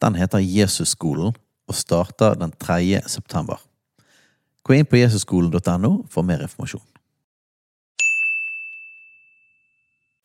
Den 0.00 0.16
heter 0.16 0.40
Jesusskolen 0.40 1.34
og 1.68 1.74
starter 1.76 2.34
den 2.34 2.52
3. 2.56 3.02
september. 3.06 3.60
Gå 4.64 4.76
inn 4.76 4.88
på 4.88 4.96
jesusskolen.no 5.00 5.92
for 6.10 6.26
mer 6.26 6.44
informasjon. 6.44 6.84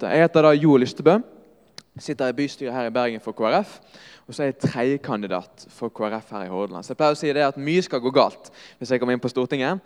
Jeg 0.01 0.25
heter 0.25 0.43
da 0.43 0.51
Joel 0.55 0.83
Ystebø. 0.83 1.19
Sitter 1.99 2.27
i 2.27 2.35
bystyret 2.35 2.75
her 2.75 2.89
i 2.89 2.91
Bergen 2.91 3.23
for 3.23 3.35
KrF. 3.35 3.77
Og 4.27 4.35
så 4.35 4.43
er 4.43 4.49
jeg 4.49 4.57
tredjekandidat 4.63 5.67
for 5.71 5.93
KrF 5.95 6.33
her 6.35 6.47
i 6.47 6.51
Hordaland. 6.51 6.83
Så 6.83 6.91
jeg 6.91 6.99
pleier 6.99 7.15
å 7.15 7.19
si 7.19 7.31
det 7.35 7.45
at 7.45 7.59
mye 7.61 7.83
skal 7.85 8.03
gå 8.03 8.11
galt 8.15 8.51
hvis 8.79 8.91
jeg 8.91 8.99
kommer 8.99 9.15
inn 9.15 9.23
på 9.23 9.31
Stortinget. 9.31 9.83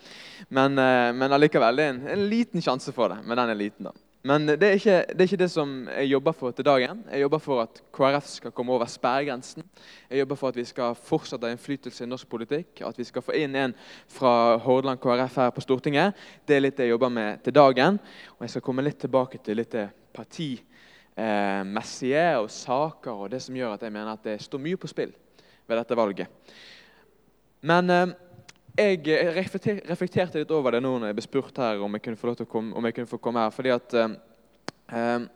Men, 0.49 0.77
eh, 0.81 1.09
men 1.13 1.33
allikevel, 1.33 1.77
det 1.77 1.85
er 1.85 1.93
en, 1.93 2.05
en 2.15 2.29
liten 2.31 2.65
sjanse 2.65 2.93
for 2.95 3.13
det. 3.13 3.19
Men 3.25 3.37
den 3.37 3.53
er 3.53 3.61
liten, 3.61 3.89
da. 3.89 3.93
Men 4.21 4.47
det 4.47 4.63
er, 4.63 4.71
ikke, 4.75 5.05
det 5.07 5.21
er 5.21 5.27
ikke 5.29 5.37
det 5.39 5.51
som 5.51 5.87
jeg 5.87 6.09
jobber 6.11 6.31
for 6.35 6.51
til 6.51 6.65
dagen. 6.67 7.05
Jeg 7.07 7.21
jobber 7.21 7.39
for 7.39 7.61
at 7.63 7.83
KrF 7.95 8.25
skal 8.27 8.51
komme 8.51 8.73
over 8.75 8.85
sperregrensen. 8.91 9.63
Jeg 10.09 10.19
jobber 10.19 10.35
for 10.35 10.47
at 10.51 10.57
vi 10.59 10.65
skal 10.67 10.95
fortsette 10.95 11.51
innflytelse 11.53 12.03
i 12.03 12.07
norsk 12.07 12.27
politikk. 12.27 12.81
At 12.83 12.99
vi 12.99 13.03
skal 13.07 13.21
få 13.23 13.31
inn 13.39 13.55
en 13.55 13.73
fra 14.11 14.57
Hordaland 14.59 14.99
KrF 14.99 15.35
her 15.39 15.49
på 15.55 15.63
Stortinget. 15.63 16.11
Det 16.43 16.55
er 16.57 16.65
litt 16.65 16.75
det 16.75 16.83
jeg 16.89 16.95
jobber 16.97 17.15
med 17.15 17.39
til 17.45 17.55
dagen. 17.55 17.99
Og 18.35 18.41
jeg 18.43 18.51
skal 18.57 18.65
komme 18.67 18.83
litt 18.83 18.99
tilbake 18.99 19.39
til 19.39 19.55
litt 19.61 19.71
det 19.77 19.87
partimessige 20.11 22.27
og 22.41 22.49
saker 22.51 23.11
og 23.13 23.31
det 23.31 23.39
som 23.45 23.55
gjør 23.55 23.77
at 23.77 23.83
jeg 23.87 23.95
mener 23.95 24.11
at 24.17 24.27
det 24.27 24.43
står 24.43 24.65
mye 24.67 24.81
på 24.81 24.91
spill 24.91 25.15
ved 25.63 25.75
dette 25.79 25.95
valget. 25.95 26.27
Men 27.63 27.83
eh, 27.93 28.11
jeg 28.79 29.83
reflekterte 29.89 30.39
litt 30.39 30.51
over 30.55 30.75
det 30.75 30.81
nå 30.83 30.93
når 30.95 31.11
jeg 31.11 31.17
ble 31.17 31.25
spurt 31.25 31.59
her 31.59 31.81
om 31.83 31.97
jeg 31.97 32.05
kunne 32.05 32.19
få, 32.19 32.33
komme, 32.45 32.71
om 32.77 32.87
jeg 32.87 32.95
kunne 32.95 33.11
få 33.11 33.19
komme 33.21 33.43
her. 33.43 33.51
fordi 33.51 33.73
at 33.73 33.95
eh, 33.99 34.15
eh, 34.95 35.27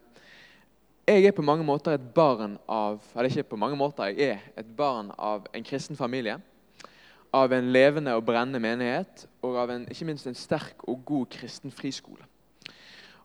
jeg 1.08 1.27
er 1.27 1.35
på 1.35 1.44
mange 1.44 1.66
måter 1.67 1.97
et 1.97 2.13
barn 2.16 2.58
av 2.67 3.02
Eller 3.16 3.30
ikke 3.30 3.52
på 3.52 3.59
mange 3.59 3.75
måter, 3.75 4.13
jeg 4.13 4.38
er 4.38 4.39
et 4.58 4.75
barn 4.77 5.11
av 5.17 5.47
en 5.53 5.63
kristen 5.63 6.00
familie. 6.00 6.38
Av 7.33 7.52
en 7.52 7.72
levende 7.73 8.13
og 8.16 8.23
brennende 8.25 8.61
menighet, 8.61 9.25
og 9.41 9.57
av 9.57 9.72
en, 9.73 9.88
ikke 9.89 10.05
minst 10.05 10.28
en 10.30 10.38
sterk 10.38 10.85
og 10.88 11.02
god 11.05 11.31
kristen 11.33 11.73
friskole. 11.73 12.23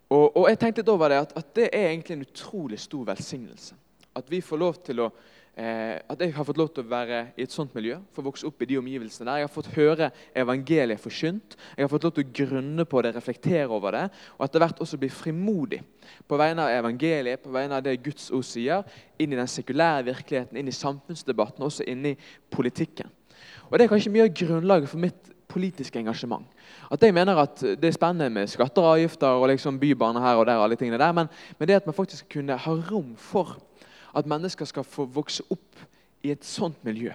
Og, 0.09 0.37
og 0.37 0.49
jeg 0.49 0.59
tenkte 0.59 0.81
litt 0.81 0.91
over 0.91 1.13
det 1.13 1.19
at, 1.27 1.35
at 1.37 1.51
det 1.55 1.69
er 1.69 1.91
egentlig 1.91 2.17
en 2.17 2.25
utrolig 2.25 2.81
stor 2.81 3.05
velsignelse. 3.11 3.77
At 4.17 4.31
vi 4.33 4.41
får 4.41 4.59
lov 4.59 4.81
til 4.87 5.05
å 5.05 5.11
eh, 5.59 5.99
at 6.07 6.23
jeg 6.23 6.33
har 6.37 6.47
fått 6.47 6.59
lov 6.61 6.71
til 6.73 6.85
å 6.85 6.91
være 6.91 7.21
i 7.37 7.45
et 7.45 7.53
sånt 7.55 7.75
miljø, 7.77 7.99
få 8.15 8.25
vokse 8.25 8.47
opp 8.47 8.63
i 8.63 8.69
de 8.71 8.79
omgivelsene 8.79 9.27
der. 9.27 9.43
Jeg 9.43 9.49
har 9.49 9.55
fått 9.55 9.71
høre 9.75 10.11
evangeliet 10.39 11.03
forkynt. 11.03 11.57
Jeg 11.77 11.85
har 11.85 11.93
fått 11.93 12.07
lov 12.07 12.15
til 12.17 12.27
å 12.27 12.35
grunne 12.41 12.87
på 12.89 13.03
det, 13.05 13.15
reflektere 13.17 13.69
over 13.75 13.97
det, 13.97 14.05
og 14.39 14.47
etter 14.47 14.65
hvert 14.65 14.83
også 14.85 15.01
bli 15.01 15.11
frimodig 15.13 15.83
på 16.29 16.39
vegne 16.41 16.65
av 16.65 16.75
evangeliet, 16.79 17.43
på 17.43 17.53
vegne 17.55 17.79
av 17.79 17.85
det 17.85 17.99
Guds 18.05 18.31
ord 18.35 18.47
sier, 18.47 18.87
inn 19.19 19.35
i 19.35 19.41
den 19.41 19.51
sekulære 19.51 20.07
virkeligheten, 20.13 20.59
inn 20.61 20.71
i 20.71 20.77
samfunnsdebatten, 20.77 21.67
også 21.67 21.87
inn 21.91 22.07
i 22.13 22.17
politikken. 22.55 23.11
Og 23.69 23.77
Det 23.77 23.85
er 23.85 23.93
kanskje 23.93 24.15
mye 24.15 24.29
av 24.29 24.37
grunnlaget 24.37 24.89
for 24.89 25.03
mitt 25.03 25.35
politiske 25.49 25.99
engasjement. 26.01 26.45
At 26.93 27.03
jeg 27.03 27.15
mener 27.15 27.37
at 27.41 27.61
Det 27.61 27.85
er 27.85 27.97
spennende 27.97 28.31
med 28.31 28.49
skatter 28.49 28.85
og 28.85 28.97
avgifter 28.97 29.29
og 29.29 29.49
liksom 29.49 29.81
bybaner 29.81 30.21
her 30.21 30.37
og 30.37 30.47
der, 30.47 30.57
og 30.57 30.65
alle 30.65 30.77
tingene 30.77 31.01
der, 31.01 31.13
men, 31.13 31.29
men 31.59 31.69
det 31.69 31.81
at 31.81 31.87
man 31.87 31.97
faktisk 31.97 32.29
kunne 32.33 32.57
ha 32.57 32.75
rom 32.91 33.15
for 33.17 33.59
at 34.17 34.27
mennesker 34.27 34.69
skal 34.69 34.87
få 34.87 35.09
vokse 35.13 35.45
opp 35.51 35.87
i 36.27 36.33
et 36.35 36.45
sånt 36.45 36.79
miljø. 36.87 37.13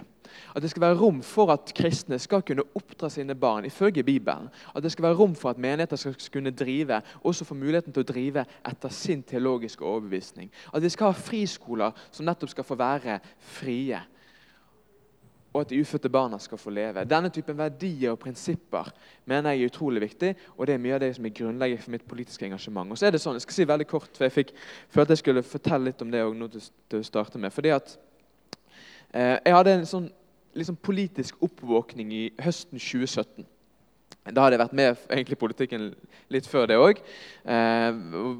At 0.56 0.62
det 0.62 0.70
skal 0.72 0.82
være 0.82 0.98
rom 0.98 1.20
for 1.22 1.52
at 1.52 1.72
kristne 1.76 2.18
skal 2.18 2.42
kunne 2.46 2.64
oppdra 2.74 3.10
sine 3.12 3.36
barn 3.38 3.66
ifølge 3.68 4.02
Bibelen. 4.02 4.48
At 4.74 4.82
det 4.82 4.92
skal 4.92 5.08
være 5.08 5.18
rom 5.18 5.34
for 5.38 5.50
at 5.50 5.60
menigheter 5.60 5.96
skal 5.96 6.16
kunne 6.32 6.50
drive, 6.50 7.00
også 7.22 7.44
få 7.44 7.54
muligheten 7.54 7.92
til 7.92 8.02
å 8.02 8.08
drive 8.08 8.46
etter 8.66 8.94
sin 8.94 9.22
teologiske 9.22 9.84
overbevisning. 9.84 10.50
At 10.72 10.82
vi 10.82 10.90
skal 10.92 11.12
ha 11.12 11.18
friskoler 11.18 11.94
som 12.10 12.26
nettopp 12.26 12.50
skal 12.50 12.66
få 12.66 12.78
være 12.80 13.20
frie. 13.38 14.00
Og 15.54 15.60
at 15.62 15.70
de 15.70 15.78
ufødte 15.80 16.10
barna 16.10 16.38
skal 16.42 16.58
få 16.58 16.72
leve. 16.74 17.04
Denne 17.06 17.30
typen 17.30 17.58
verdier 17.58 18.10
og 18.10 18.18
prinsipper 18.18 18.90
mener 19.30 19.54
jeg 19.54 19.62
er 19.62 19.70
utrolig 19.70 20.02
viktig, 20.02 20.32
og 20.58 20.66
det 20.66 20.74
er 20.74 20.82
mye 20.82 20.96
av 20.96 21.04
det 21.04 21.12
som 21.14 21.28
er 21.28 21.34
grunnlegget 21.38 21.84
for 21.84 21.94
mitt 21.94 22.08
politiske 22.10 22.48
engasjement. 22.48 22.90
Og 22.90 22.98
så 22.98 23.06
er 23.06 23.14
det 23.14 23.22
sånn, 23.22 23.38
Jeg 23.38 23.46
skal 23.46 23.58
si 23.60 23.68
veldig 23.70 23.86
kort, 23.86 24.10
for 24.16 24.26
jeg 24.26 24.34
fikk, 24.34 24.52
følte 24.90 25.14
jeg 25.14 25.22
skulle 25.22 25.46
fortelle 25.46 25.92
litt 25.92 26.02
om 26.02 26.10
det 26.10 26.24
nå 26.24 26.50
til, 26.50 26.68
til 26.90 26.98
å 26.98 27.06
starte 27.06 27.38
med. 27.38 27.52
fordi 27.52 27.70
at 27.70 27.96
eh, 29.14 29.38
Jeg 29.44 29.54
hadde 29.54 29.78
en 29.78 29.86
sånn 29.86 30.10
liksom 30.54 30.76
politisk 30.76 31.42
oppvåkning 31.42 32.12
i 32.12 32.24
høsten 32.42 32.78
2017. 32.78 33.46
Da 34.24 34.44
hadde 34.44 34.56
jeg 34.56 34.62
vært 34.62 34.76
med 34.78 35.32
i 35.34 35.36
politikken 35.36 35.88
litt 36.32 36.46
før 36.48 36.68
det 36.70 36.78
òg. 36.80 37.00
Eh, 37.44 37.90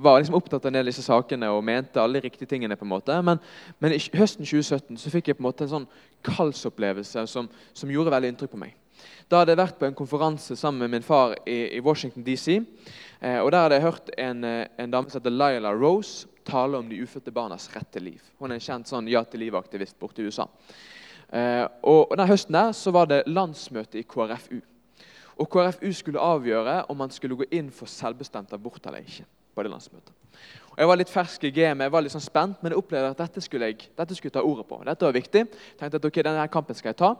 var 0.00 0.20
liksom 0.20 0.36
opptatt 0.38 0.64
av 0.64 0.70
en 0.70 0.78
del 0.78 0.86
av 0.86 0.92
disse 0.92 1.04
sakene 1.04 1.50
og 1.52 1.64
mente 1.66 2.00
alle 2.00 2.20
de 2.20 2.28
riktige 2.28 2.48
tingene. 2.48 2.76
på 2.76 2.86
en 2.86 2.94
måte. 2.94 3.18
Men, 3.22 3.40
men 3.78 3.92
i 3.92 4.00
høsten 4.16 4.46
2017 4.46 4.96
så 5.00 5.12
fikk 5.12 5.28
jeg 5.28 5.38
på 5.38 5.44
en 5.44 5.50
måte 5.50 5.66
en 5.66 5.74
sånn 5.74 5.90
kallsopplevelse 6.24 7.26
som, 7.28 7.50
som 7.72 7.92
gjorde 7.92 8.14
veldig 8.14 8.32
inntrykk 8.32 8.54
på 8.54 8.62
meg. 8.64 8.76
Da 9.28 9.40
hadde 9.40 9.54
jeg 9.54 9.60
vært 9.60 9.78
på 9.80 9.88
en 9.88 9.96
konferanse 9.96 10.56
sammen 10.56 10.84
med 10.84 10.96
min 10.96 11.04
far 11.04 11.34
i, 11.44 11.76
i 11.76 11.82
Washington 11.84 12.24
DC. 12.24 12.60
Eh, 13.20 13.40
og 13.40 13.50
Der 13.52 13.66
hadde 13.66 13.78
jeg 13.78 13.88
hørt 13.88 14.10
en, 14.18 14.44
eh, 14.44 14.66
en 14.78 14.90
dame 14.90 15.10
som 15.10 15.20
heter 15.20 15.36
Laila 15.36 15.72
Rose 15.72 16.28
tale 16.44 16.78
om 16.78 16.88
de 16.88 17.00
ufødte 17.00 17.32
barnas 17.32 17.70
rett 17.74 17.88
til 17.92 18.10
liv. 18.10 18.22
Hun 18.38 18.52
er 18.52 18.60
en 18.60 18.66
kjent 18.66 18.90
sånn 18.90 19.08
ja 19.08 19.24
til 19.24 19.40
liv-aktivist 19.40 19.96
borte 20.00 20.22
i 20.22 20.28
USA. 20.28 20.46
Eh, 21.32 21.64
og, 21.82 22.10
og 22.10 22.16
den 22.20 22.28
høsten 22.28 22.56
der 22.56 22.72
så 22.76 22.92
var 22.94 23.08
det 23.10 23.24
landsmøte 23.26 23.98
i 23.98 24.04
KrFU. 24.04 24.60
Og 25.38 25.48
KrFU 25.50 25.90
skulle 25.92 26.22
avgjøre 26.22 26.84
om 26.88 26.98
man 26.98 27.10
skulle 27.10 27.36
gå 27.38 27.48
inn 27.50 27.70
for 27.74 27.90
selvbestemt 27.90 28.52
abort 28.54 28.86
eller 28.86 29.02
ikke. 29.04 29.26
på 29.54 29.62
det 29.62 29.70
landsmøtet. 29.70 30.10
Og 30.74 30.78
Jeg 30.78 30.88
var 30.88 30.98
litt 30.98 31.10
fersk 31.10 31.44
i 31.46 31.50
gamet, 31.54 31.84
jeg 31.86 31.92
var 31.94 32.02
litt 32.02 32.12
sånn 32.12 32.24
spent, 32.24 32.56
men 32.58 32.72
jeg 32.72 32.80
opplevde 32.80 33.12
at 33.12 33.20
dette 33.20 33.42
skulle 33.44 33.68
jeg 33.70 33.84
dette 33.94 34.16
skulle 34.18 34.34
ta 34.34 34.42
ordet 34.42 34.64
på. 34.66 34.80
Dette 34.82 35.06
var 35.06 35.14
viktig. 35.14 35.44
Jeg 35.46 35.78
tenkte 35.78 36.00
at 36.00 36.08
ok, 36.08 36.18
denne 36.26 36.46
kampen 36.50 36.74
skal 36.74 36.90
jeg 36.90 36.98
ta. 36.98 37.12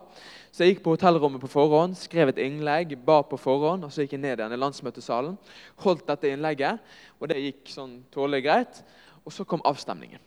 Så 0.51 0.65
jeg 0.65 0.75
gikk 0.75 0.83
på 0.83 0.97
hotellrommet 0.97 1.39
på 1.45 1.53
forhånd, 1.53 1.95
skrev 1.95 2.33
et 2.33 2.41
innlegg, 2.43 2.97
ba 3.07 3.21
på 3.23 3.39
forhånd, 3.39 3.87
og 3.87 3.95
så 3.95 4.03
gikk 4.03 4.17
jeg 4.17 4.25
ned 4.25 4.43
igjen 4.43 4.57
i 4.57 4.59
landsmøtesalen. 4.59 5.39
Holdt 5.85 6.09
dette 6.11 6.33
innlegget, 6.35 6.83
og 7.21 7.31
det 7.31 7.39
gikk 7.45 7.71
sånn 7.71 8.01
tålelig 8.11 8.43
greit. 8.49 8.83
Og 9.23 9.33
så 9.33 9.47
kom 9.47 9.63
avstemningen. 9.63 10.19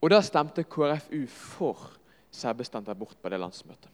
Og 0.00 0.10
da 0.12 0.22
stemte 0.24 0.64
KrFU 0.64 1.26
for 1.28 1.90
selvbestemt 2.32 2.88
abort 2.88 3.20
på 3.20 3.32
det 3.32 3.44
landsmøtet. 3.44 3.92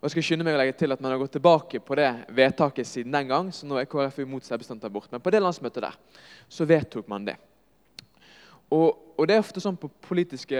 Og 0.00 0.06
jeg 0.06 0.14
skal 0.16 0.26
skynde 0.26 0.46
meg 0.46 0.56
å 0.56 0.60
legge 0.60 0.74
til 0.80 0.94
at 0.94 1.00
Man 1.02 1.12
har 1.14 1.20
gått 1.20 1.36
tilbake 1.36 1.80
på 1.84 1.96
det 1.98 2.10
vedtaket 2.34 2.88
siden 2.88 3.14
den 3.14 3.28
gang. 3.28 3.52
så 3.52 3.66
nå 3.66 3.78
er 3.78 3.86
KrFU 3.86 4.24
mot 4.26 4.44
selvbestemt 4.44 4.84
abort. 4.84 5.10
Men 5.12 5.20
på 5.20 5.30
det 5.30 5.42
landsmøtet 5.42 5.82
der 5.82 5.96
så 6.48 6.66
vedtok 6.66 7.08
man 7.08 7.24
det. 7.24 7.36
Og, 8.72 9.14
og 9.20 9.28
det 9.28 9.36
er 9.36 9.42
ofte 9.42 9.60
sånn 9.60 9.76
på 9.76 9.90
politiske 10.06 10.56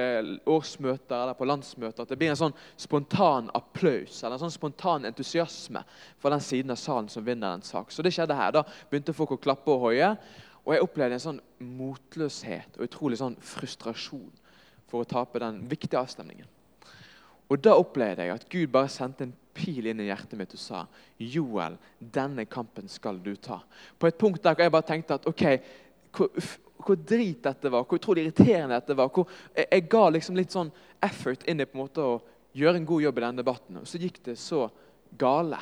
årsmøter 0.51 1.17
eller 1.17 1.37
på 1.39 1.47
landsmøter 1.49 2.05
at 2.05 2.11
det 2.13 2.19
blir 2.21 2.29
en 2.35 2.39
sånn 2.39 2.57
spontan 2.77 3.49
applaus 3.57 4.19
eller 4.21 4.37
en 4.37 4.43
sånn 4.45 4.53
spontan 4.53 5.09
entusiasme 5.09 5.81
fra 6.21 6.35
den 6.35 6.45
siden 6.45 6.75
av 6.75 6.81
salen 6.81 7.09
som 7.09 7.25
vinner 7.25 7.57
en 7.57 7.65
sak. 7.65 7.89
Så 7.89 8.05
det 8.05 8.13
skjedde 8.13 8.37
her. 8.37 8.53
Da 8.53 8.67
begynte 8.91 9.17
folk 9.17 9.33
å 9.33 9.41
klappe 9.41 9.73
og 9.73 9.87
hoie. 9.89 10.13
Og 10.63 10.77
jeg 10.77 10.85
opplevde 10.85 11.17
en 11.19 11.25
sånn 11.25 11.41
motløshet 11.59 12.77
og 12.77 12.85
utrolig 12.87 13.19
sånn 13.19 13.39
frustrasjon 13.43 14.31
for 14.91 15.03
å 15.03 15.09
tape 15.09 15.41
den 15.43 15.65
viktige 15.71 15.99
avstemningen. 15.99 16.47
Og 17.51 17.61
da 17.61 17.75
opplevde 17.77 18.25
jeg 18.25 18.35
at 18.35 18.49
Gud 18.51 18.67
bare 18.73 18.91
sendte 18.93 19.27
en 19.27 19.35
pil 19.53 19.87
inn 19.91 20.01
i 20.01 20.09
hjertet 20.09 20.39
mitt 20.41 20.55
og 20.57 20.61
sa 20.61 20.83
Joel, 21.21 21.77
denne 21.99 22.47
kampen 22.49 22.89
skal 22.89 23.19
du 23.23 23.35
ta. 23.37 23.61
På 23.99 24.09
et 24.09 24.19
punkt 24.19 24.43
der 24.43 24.57
hvor 24.57 24.65
jeg 24.65 24.75
bare 24.75 24.89
tenkte 24.89 25.19
at 25.19 25.29
ok, 25.29 25.45
hvor, 26.17 26.31
hvor 26.87 26.99
drit 26.99 27.43
dette 27.45 27.73
var, 27.73 27.85
hvor 27.85 28.01
utrolig 28.01 28.25
irriterende 28.25 28.79
dette 28.79 28.97
var. 28.97 29.13
hvor 29.13 29.29
Jeg, 29.57 29.69
jeg 29.69 29.89
ga 29.93 30.07
liksom 30.09 30.39
litt 30.39 30.55
sånn 30.55 30.73
effort 31.05 31.45
inn 31.49 31.61
i 31.61 31.69
på 31.69 31.77
en 31.77 31.85
måte 31.85 32.07
å 32.07 32.19
gjøre 32.57 32.81
en 32.81 32.89
god 32.89 33.07
jobb 33.07 33.21
i 33.21 33.25
denne 33.27 33.43
debatten. 33.43 33.81
Og 33.83 33.89
så 33.89 34.01
gikk 34.01 34.23
det 34.25 34.39
så 34.41 34.67
gale. 35.19 35.61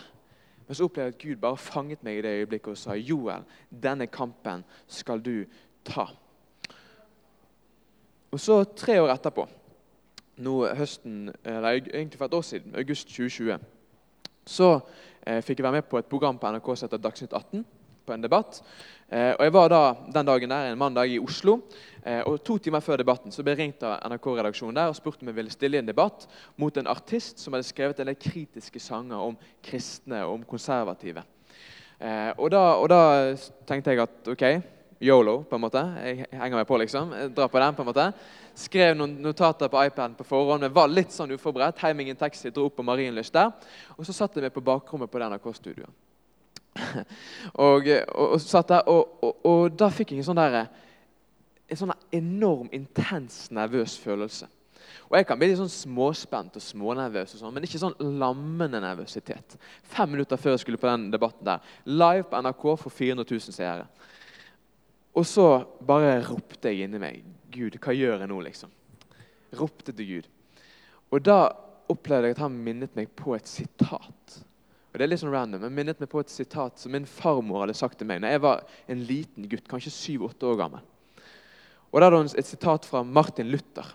Men 0.66 0.78
så 0.78 0.86
opplevde 0.86 1.10
jeg 1.10 1.16
at 1.16 1.22
Gud 1.24 1.42
bare 1.42 1.58
fanget 1.58 2.02
meg 2.06 2.20
i 2.20 2.24
det 2.24 2.34
øyeblikket 2.42 2.74
og 2.74 2.78
sa 2.78 2.94
Joel, 2.94 3.46
denne 3.70 4.06
kampen 4.10 4.62
skal 4.86 5.22
du 5.22 5.42
ta. 5.86 6.06
Og 8.30 8.38
så 8.38 8.62
tre 8.78 9.00
år 9.02 9.10
etterpå 9.16 9.48
nå 10.40 10.62
høsten, 10.76 11.28
eller 11.44 11.80
egentlig 11.80 12.18
for 12.18 12.30
et 12.30 12.38
år 12.38 12.46
siden, 12.46 12.74
august 12.78 13.08
2020, 13.08 13.58
så 14.46 14.70
eh, 15.26 15.42
fikk 15.44 15.60
jeg 15.60 15.66
være 15.66 15.78
med 15.78 15.90
på 15.90 16.00
et 16.00 16.08
program 16.10 16.38
på 16.40 16.50
NRK 16.50 16.72
som 16.74 16.88
heter 16.88 17.02
Dagsnytt 17.02 17.36
18. 17.36 17.64
på 18.06 18.14
en 18.14 18.22
debatt. 18.22 18.62
Eh, 19.12 19.34
og 19.36 19.44
Jeg 19.44 19.52
var 19.52 19.68
da 19.68 19.80
den 20.14 20.26
dagen 20.26 20.50
der, 20.50 20.72
en 20.72 20.78
mandag 20.78 21.12
i 21.12 21.18
Oslo. 21.18 21.60
Eh, 22.06 22.22
og 22.26 22.42
To 22.44 22.58
timer 22.58 22.80
før 22.80 22.96
debatten 22.96 23.32
så 23.32 23.42
ble 23.42 23.52
jeg 23.52 23.60
ringt 23.60 23.84
av 23.86 24.00
NRK-redaksjonen 24.10 24.78
der 24.78 24.90
og 24.90 24.96
spurte 24.96 25.22
om 25.22 25.30
jeg 25.30 25.36
ville 25.36 25.52
stille 25.52 25.76
i 25.76 25.82
en 25.82 25.90
debatt 25.90 26.26
mot 26.56 26.76
en 26.76 26.90
artist 26.90 27.38
som 27.38 27.54
hadde 27.54 27.68
skrevet 27.68 28.00
en 28.00 28.08
del 28.08 28.18
kritiske 28.18 28.80
sanger 28.80 29.20
om 29.20 29.36
kristne 29.62 30.24
og 30.24 30.38
om 30.38 30.44
konservative. 30.48 31.22
Eh, 32.00 32.32
og, 32.38 32.50
da, 32.50 32.62
og 32.80 32.88
da 32.88 33.00
tenkte 33.68 33.92
jeg 33.92 34.02
at 34.06 34.30
ok, 34.32 34.44
yolo, 35.00 35.42
på 35.48 35.56
en 35.56 35.62
måte. 35.62 35.82
Jeg 36.04 36.26
henger 36.32 36.58
meg 36.58 36.68
på, 36.68 36.76
liksom. 36.82 37.14
Jeg 37.16 37.32
drar 37.36 37.48
på 37.48 37.62
den, 37.62 37.76
på 37.76 37.84
en 37.84 37.88
måte. 37.88 38.06
Skrev 38.60 38.98
noen 38.98 39.16
notater 39.24 39.70
på 39.72 39.80
iPaden 39.86 40.16
på 40.18 40.26
forhånd. 40.28 40.60
men 40.60 40.74
var 40.74 40.92
litt 40.92 41.12
sånn 41.12 41.32
uforberedt. 41.32 41.80
Heim 41.80 42.00
ingen 42.00 42.16
taxi, 42.16 42.50
dro 42.50 42.68
opp 42.68 42.76
på 42.76 42.84
Marienlyst 42.84 43.32
der. 43.32 43.50
Og 43.96 44.06
så 44.06 44.12
satt 44.12 44.36
jeg 44.36 44.44
meg 44.44 44.52
på 44.52 44.64
bakrommet 44.64 45.10
på 45.10 45.22
NRK-studioet. 45.22 45.90
og, 47.66 47.88
og, 48.14 48.36
og, 48.38 48.84
og, 48.86 49.34
og, 49.44 49.72
da 49.74 49.88
fikk 49.90 50.12
jeg 50.12 50.22
en 50.22 50.28
sånn 50.28 50.38
der, 50.38 50.68
en 51.66 51.80
sånn 51.80 51.96
enorm, 52.14 52.68
intens 52.72 53.48
nervøs 53.50 53.96
følelse. 53.98 54.46
Og 55.10 55.16
Jeg 55.18 55.26
kan 55.26 55.38
bli 55.40 55.48
litt 55.50 55.58
sånn 55.58 55.72
småspent 55.72 56.54
og 56.58 56.62
smånervøs, 56.62 57.34
og 57.34 57.40
sånn, 57.40 57.54
men 57.56 57.66
ikke 57.66 57.80
sånn 57.82 57.96
lammende 58.20 58.78
nervøsitet. 58.82 59.56
Fem 59.90 60.12
minutter 60.12 60.38
før 60.38 60.54
jeg 60.54 60.62
skulle 60.62 60.78
på 60.78 60.86
den 60.86 61.08
debatten 61.10 61.46
der, 61.48 61.72
live 61.88 62.28
på 62.30 62.42
NRK 62.44 62.66
for 62.84 62.94
400 62.94 63.26
000 63.26 63.56
seere. 63.56 63.88
Og 65.16 65.26
så 65.26 65.46
bare 65.86 66.20
ropte 66.28 66.70
jeg 66.70 66.86
inni 66.86 67.00
meg 67.02 67.24
Gud, 67.50 67.74
hva 67.82 67.94
gjør 67.96 68.22
jeg 68.22 68.30
nå, 68.30 68.36
liksom? 68.46 68.70
Ropte 69.58 69.92
til 69.92 70.06
Gud. 70.06 70.28
Og 71.10 71.24
da 71.26 71.40
opplevde 71.90 72.30
jeg 72.30 72.36
at 72.36 72.44
han 72.44 72.60
minnet 72.66 72.94
meg 72.94 73.10
på 73.18 73.34
et 73.34 73.50
sitat. 73.50 74.36
Og 74.90 74.98
det 74.98 75.04
er 75.04 75.10
litt 75.10 75.22
sånn 75.22 75.34
random, 75.34 75.64
men 75.64 75.74
minnet 75.74 76.02
meg 76.02 76.10
på 76.10 76.22
et 76.22 76.30
sitat 76.30 76.78
som 76.78 76.94
min 76.94 77.06
farmor 77.06 77.64
hadde 77.64 77.78
sagt 77.78 77.98
til 77.98 78.08
meg 78.10 78.22
da 78.22 78.30
jeg 78.32 78.42
var 78.42 78.62
en 78.90 79.02
liten 79.06 79.46
gutt, 79.50 79.66
kanskje 79.70 79.92
syv-åtte 79.94 80.46
år 80.50 80.58
gammel. 80.62 80.86
Og 81.90 81.98
Da 81.98 82.06
hadde 82.06 82.20
hun 82.22 82.30
et 82.38 82.46
sitat 82.46 82.86
fra 82.86 83.02
Martin 83.02 83.50
Luther. 83.50 83.86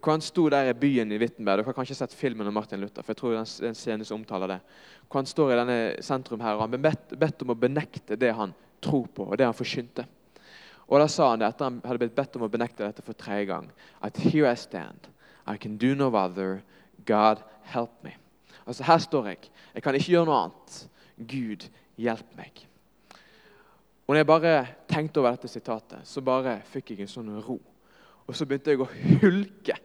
Hvor 0.00 0.16
Han 0.16 0.24
sto 0.24 0.48
der 0.50 0.70
i 0.70 0.74
byen 0.74 1.12
i 1.12 1.18
Wittenberg. 1.18 1.60
Dere 1.60 1.70
har 1.70 1.76
kanskje 1.76 1.98
sett 1.98 2.14
filmen 2.16 2.46
om 2.46 2.54
Martin 2.54 2.80
Luther. 2.80 3.02
for 3.02 3.12
jeg 3.12 3.16
tror 3.16 3.30
det 3.30 3.38
er 3.38 3.68
en 3.68 3.74
scene 3.74 4.04
som 4.04 4.18
omtaler 4.18 4.48
det. 4.48 4.60
Hvor 5.06 5.20
Han 5.20 5.26
står 5.26 5.52
i 5.52 5.58
denne 5.60 6.02
sentrum 6.02 6.40
her, 6.40 6.54
og 6.54 6.60
han 6.62 6.70
ble 6.70 6.78
bedt, 6.78 7.18
bedt 7.18 7.42
om 7.42 7.50
å 7.50 7.58
benekte 7.58 8.16
det 8.16 8.32
han 8.34 8.54
tror 8.80 9.06
på, 9.06 9.28
og 9.30 9.36
det 9.36 9.44
han 9.44 9.54
forkynte. 9.54 10.06
Og 10.90 10.98
da 10.98 11.06
sa 11.06 11.30
han 11.30 11.40
det 11.40 11.46
etter 11.46 11.68
han 11.68 11.78
hadde 11.86 12.02
blitt 12.02 12.16
bedt 12.16 12.36
om 12.36 12.44
å 12.46 12.50
benekte 12.50 12.82
dette 12.82 13.04
for 13.06 13.14
tredje 13.14 13.46
gang. 13.52 13.68
At 14.02 14.18
here 14.18 14.50
I 14.50 14.58
stand. 14.58 15.06
I 15.46 15.56
can 15.56 15.76
do 15.78 15.94
no 15.94 16.10
other. 16.10 16.62
God 17.06 17.44
help 17.70 17.92
me. 18.04 18.16
Altså 18.66 18.84
Her 18.84 18.98
står 18.98 19.30
jeg. 19.32 19.50
Jeg 19.74 19.82
kan 19.82 19.94
ikke 19.94 20.12
gjøre 20.16 20.28
noe 20.28 20.40
annet. 20.44 20.80
Gud, 21.30 21.68
hjelp 22.00 22.36
meg. 22.36 22.66
Og 24.06 24.14
når 24.14 24.24
jeg 24.24 24.26
bare 24.26 24.54
tenkte 24.90 25.22
over 25.22 25.36
dette 25.36 25.48
sitatet, 25.48 26.02
så 26.04 26.22
bare 26.26 26.58
fikk 26.72 26.90
jeg 26.90 27.04
en 27.04 27.12
sånn 27.12 27.30
ro. 27.46 27.60
Og 28.26 28.34
så 28.34 28.46
begynte 28.46 28.74
jeg 28.74 28.82
å 28.82 28.90
hulke 29.22 29.76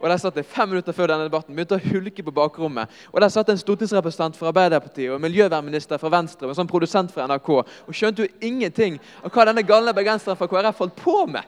og 0.00 0.08
Der 0.08 0.16
satt 0.16 0.36
jeg 0.36 0.48
fem 0.48 0.70
minutter 0.72 0.96
før 0.96 1.10
denne 1.12 1.26
debatten, 1.28 1.54
begynte 1.54 1.76
å 1.76 1.90
hulke 1.92 2.24
på 2.24 2.32
bakrommet. 2.32 2.88
Og 3.12 3.20
Der 3.20 3.28
satt 3.28 3.50
en 3.52 3.60
stortingsrepresentant 3.60 4.36
fra 4.36 4.48
Arbeiderpartiet 4.48 5.10
og 5.10 5.18
en 5.18 5.26
miljøvernminister 5.26 6.00
fra 6.00 6.08
Venstre 6.14 6.46
og 6.48 6.54
en 6.54 6.60
sånn 6.62 6.70
produsent 6.70 7.12
fra 7.12 7.26
NRK 7.28 7.50
og 7.60 7.92
skjønte 7.92 8.24
jo 8.24 8.32
ingenting 8.40 8.96
av 9.20 9.28
hva 9.34 9.44
denne 9.50 9.66
galne 9.68 9.92
bergenseren 9.96 10.38
fra 10.40 10.48
KrF 10.48 10.80
holdt 10.80 10.96
på 10.96 11.16
med. 11.28 11.44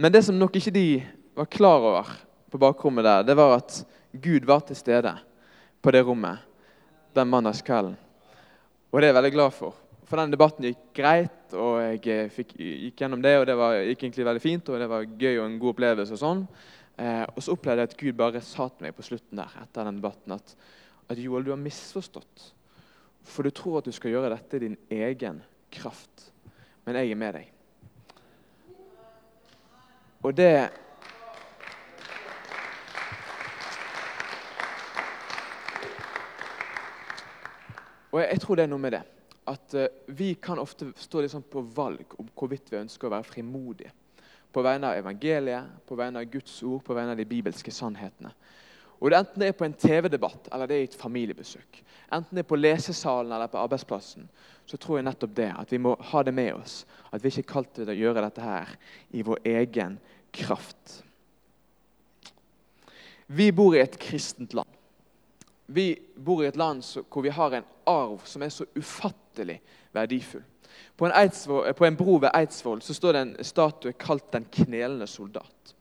Men 0.00 0.14
det 0.14 0.22
som 0.24 0.38
nok 0.38 0.54
ikke 0.56 0.72
de 0.72 0.86
var 1.36 1.50
klar 1.50 1.82
over 1.90 2.14
på 2.50 2.58
bakrommet 2.62 3.04
der, 3.04 3.26
det 3.26 3.36
var 3.36 3.58
at 3.58 3.82
Gud 4.12 4.46
var 4.46 4.62
til 4.64 4.78
stede 4.78 5.12
på 5.82 5.92
det 5.92 6.06
rommet 6.06 6.46
den 7.14 7.28
mandagskvelden. 7.28 7.98
Og 8.90 9.00
det 9.00 9.08
er 9.08 9.12
jeg 9.12 9.18
veldig 9.18 9.34
glad 9.34 9.54
for. 9.54 9.74
For 10.10 10.18
den 10.18 10.32
debatten 10.32 10.66
gikk 10.66 10.88
greit, 10.98 11.52
og 11.54 11.76
jeg 11.78 12.00
eh, 12.10 12.30
fikk, 12.34 12.56
gikk 12.58 12.98
gjennom 12.98 13.20
det. 13.22 13.36
Og 13.38 13.44
det 13.46 13.54
var, 13.54 13.76
gikk 13.86 14.00
egentlig 14.02 14.24
veldig 14.26 14.42
fint, 14.42 14.70
og 14.72 14.80
det 14.82 14.88
var 14.90 15.04
gøy 15.06 15.36
og 15.36 15.44
en 15.44 15.58
god 15.62 15.70
opplevelse. 15.70 16.16
Og 16.16 16.18
sånn. 16.18 16.40
Eh, 16.98 17.22
og 17.30 17.38
så 17.38 17.54
opplevde 17.54 17.84
jeg 17.84 17.90
at 17.92 18.00
Gud 18.00 18.16
bare 18.18 18.42
sa 18.42 18.66
til 18.72 18.88
meg 18.88 18.96
på 18.96 19.04
slutten 19.06 19.38
der, 19.38 19.52
etter 19.62 19.86
den 19.86 20.00
debatten 20.00 20.34
at, 20.34 20.56
at 21.06 21.20
Joel, 21.22 21.46
du 21.46 21.52
har 21.54 21.62
misforstått. 21.62 22.48
For 23.30 23.46
du 23.46 23.54
tror 23.54 23.78
at 23.78 23.86
du 23.86 23.94
skal 23.94 24.16
gjøre 24.16 24.32
dette 24.34 24.58
i 24.58 24.64
din 24.64 24.74
egen 24.98 25.38
kraft. 25.70 26.26
Men 26.82 26.98
jeg 26.98 27.14
er 27.14 27.22
med 27.22 27.38
deg. 27.38 27.54
Og 30.26 30.34
det 30.34 30.52
Og 38.10 38.18
jeg, 38.18 38.28
jeg 38.32 38.40
tror 38.42 38.58
det 38.58 38.66
er 38.66 38.74
noe 38.74 38.82
med 38.82 38.96
det 38.98 39.04
at 39.50 39.74
uh, 39.76 39.86
vi 40.06 40.34
kan 40.34 40.60
ofte 40.62 40.92
stå 40.96 41.24
liksom 41.24 41.44
på 41.50 41.64
valg 41.74 42.14
om 42.18 42.28
hvorvidt 42.34 42.70
vi 42.72 42.80
ønsker 42.80 43.08
å 43.08 43.14
være 43.16 43.28
frimodige. 43.28 43.92
På 44.50 44.64
vegne 44.66 44.90
av 44.90 44.98
evangeliet, 44.98 45.76
på 45.86 45.98
vegne 45.98 46.22
av 46.22 46.30
Guds 46.30 46.56
ord, 46.66 46.82
på 46.86 46.94
vegne 46.96 47.14
av 47.14 47.20
de 47.20 47.28
bibelske 47.28 47.74
sannhetene. 47.74 48.32
Og 49.00 49.10
det 49.10 49.20
Enten 49.20 49.40
det 49.40 49.48
er 49.48 49.56
på 49.56 49.64
en 49.64 49.76
TV-debatt 49.76 50.50
eller 50.52 50.68
det 50.68 50.76
er 50.76 50.82
i 50.84 50.88
et 50.90 50.96
familiebesøk, 51.00 51.78
enten 52.12 52.36
det 52.36 52.42
er 52.42 52.50
på 52.50 52.58
lesesalen 52.58 53.32
eller 53.32 53.48
på 53.48 53.60
arbeidsplassen, 53.62 54.26
så 54.68 54.78
tror 54.78 54.98
jeg 54.98 55.06
nettopp 55.06 55.32
det, 55.38 55.48
at 55.56 55.72
vi 55.72 55.80
må 55.82 55.94
ha 56.12 56.22
det 56.22 56.34
med 56.36 56.52
oss. 56.54 56.84
At 57.10 57.24
vi 57.24 57.32
ikke 57.32 57.42
er 57.42 57.52
kalt 57.54 57.70
til 57.74 57.90
å 57.90 57.96
gjøre 57.96 58.22
dette 58.26 58.44
her 58.44 58.74
i 59.16 59.24
vår 59.26 59.40
egen 59.50 59.96
kraft. 60.36 61.00
Vi 63.26 63.48
bor 63.54 63.74
i 63.74 63.82
et 63.82 63.98
kristent 63.98 64.54
land. 64.54 64.69
Vi 65.72 65.94
bor 66.16 66.42
i 66.42 66.48
et 66.48 66.58
land 66.58 66.82
hvor 67.06 67.22
vi 67.22 67.30
har 67.30 67.54
en 67.54 67.68
arv 67.86 68.24
som 68.26 68.42
er 68.42 68.50
så 68.50 68.66
ufattelig 68.74 69.60
verdifull. 69.94 70.42
På 70.96 71.06
en, 71.06 71.14
Eidsvoll, 71.14 71.72
på 71.74 71.86
en 71.86 71.96
bro 71.96 72.16
ved 72.22 72.30
Eidsvoll 72.34 72.82
står 72.82 73.12
det 73.12 73.20
en 73.20 73.36
statue 73.44 73.92
kalt 73.92 74.32
'Den 74.32 74.44
knelende 74.50 75.06
soldat'. 75.06 75.74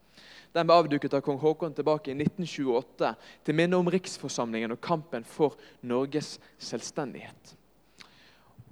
Den 0.54 0.68
ble 0.68 0.76
avduket 0.76 1.14
av 1.14 1.22
kong 1.22 1.40
Haakon 1.40 1.74
tilbake 1.74 2.12
i 2.12 2.18
1928 2.18 3.16
til 3.46 3.56
minne 3.56 3.78
om 3.78 3.90
riksforsamlingen 3.90 4.72
og 4.72 4.82
kampen 4.82 5.24
for 5.24 5.58
Norges 5.82 6.40
selvstendighet. 6.58 7.56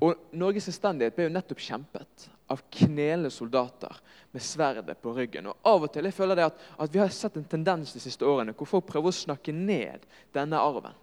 Og 0.02 0.16
Norges 0.32 0.70
selvstendighet 0.70 1.16
ble 1.16 1.28
jo 1.28 1.34
nettopp 1.34 1.62
kjempet 1.62 2.30
av 2.50 2.62
knelende 2.72 3.30
soldater 3.34 3.98
med 4.32 4.42
sverdet 4.42 4.98
på 5.02 5.14
ryggen. 5.14 5.50
Og 5.50 5.58
Av 5.66 5.84
og 5.84 5.94
til 5.94 6.06
jeg 6.06 6.14
føler 6.14 6.42
jeg 6.42 6.52
at, 6.52 6.64
at 6.80 6.94
vi 6.94 7.02
har 7.02 7.14
sett 7.14 7.38
en 7.38 7.50
tendens 7.50 7.94
de 7.94 8.02
siste 8.02 8.26
årene 8.26 8.54
hvor 8.58 8.70
folk 8.70 8.88
prøver 8.90 9.14
å 9.14 9.20
snakke 9.26 9.54
ned 9.54 10.06
denne 10.34 10.62
arven. 10.62 10.96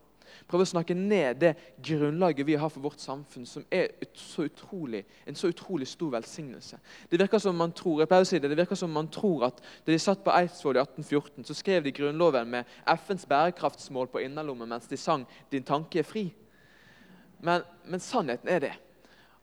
Prøve 0.48 0.66
å 0.66 0.70
snakke 0.70 0.96
ned 0.96 1.40
det 1.40 1.52
grunnlaget 1.84 2.46
vi 2.46 2.56
har 2.60 2.72
for 2.72 2.84
vårt 2.84 3.02
samfunn, 3.02 3.46
som 3.46 3.64
er 3.72 3.92
så 4.18 4.46
utrolig, 4.48 5.04
en 5.26 5.38
så 5.38 5.50
utrolig 5.52 5.88
stor 5.88 6.14
velsignelse. 6.16 6.78
Det 7.10 7.20
virker 7.20 7.42
som 7.42 7.56
man 7.56 7.74
tror 7.76 8.02
jeg 8.02 8.10
pleier 8.10 8.26
å 8.26 8.28
si 8.28 8.40
det, 8.40 8.50
det 8.52 8.58
virker 8.58 8.78
som 8.78 8.92
man 8.92 9.10
tror 9.12 9.48
at 9.48 9.60
da 9.60 9.92
de 9.92 9.98
satt 10.02 10.24
på 10.24 10.34
Eidsvoll 10.34 10.78
i 10.78 10.84
1814, 10.84 11.44
så 11.48 11.58
skrev 11.58 11.84
de 11.84 11.94
Grunnloven 11.94 12.50
med 12.56 12.72
FNs 12.94 13.26
bærekraftsmål 13.30 14.10
på 14.12 14.24
innerlommen 14.24 14.68
mens 14.68 14.88
de 14.90 14.96
sang 15.00 15.26
'Din 15.50 15.64
tanke 15.64 15.98
er 15.98 16.08
fri'. 16.08 16.30
Men, 17.40 17.62
men 17.84 18.00
sannheten 18.00 18.48
er 18.48 18.58
det 18.58 18.74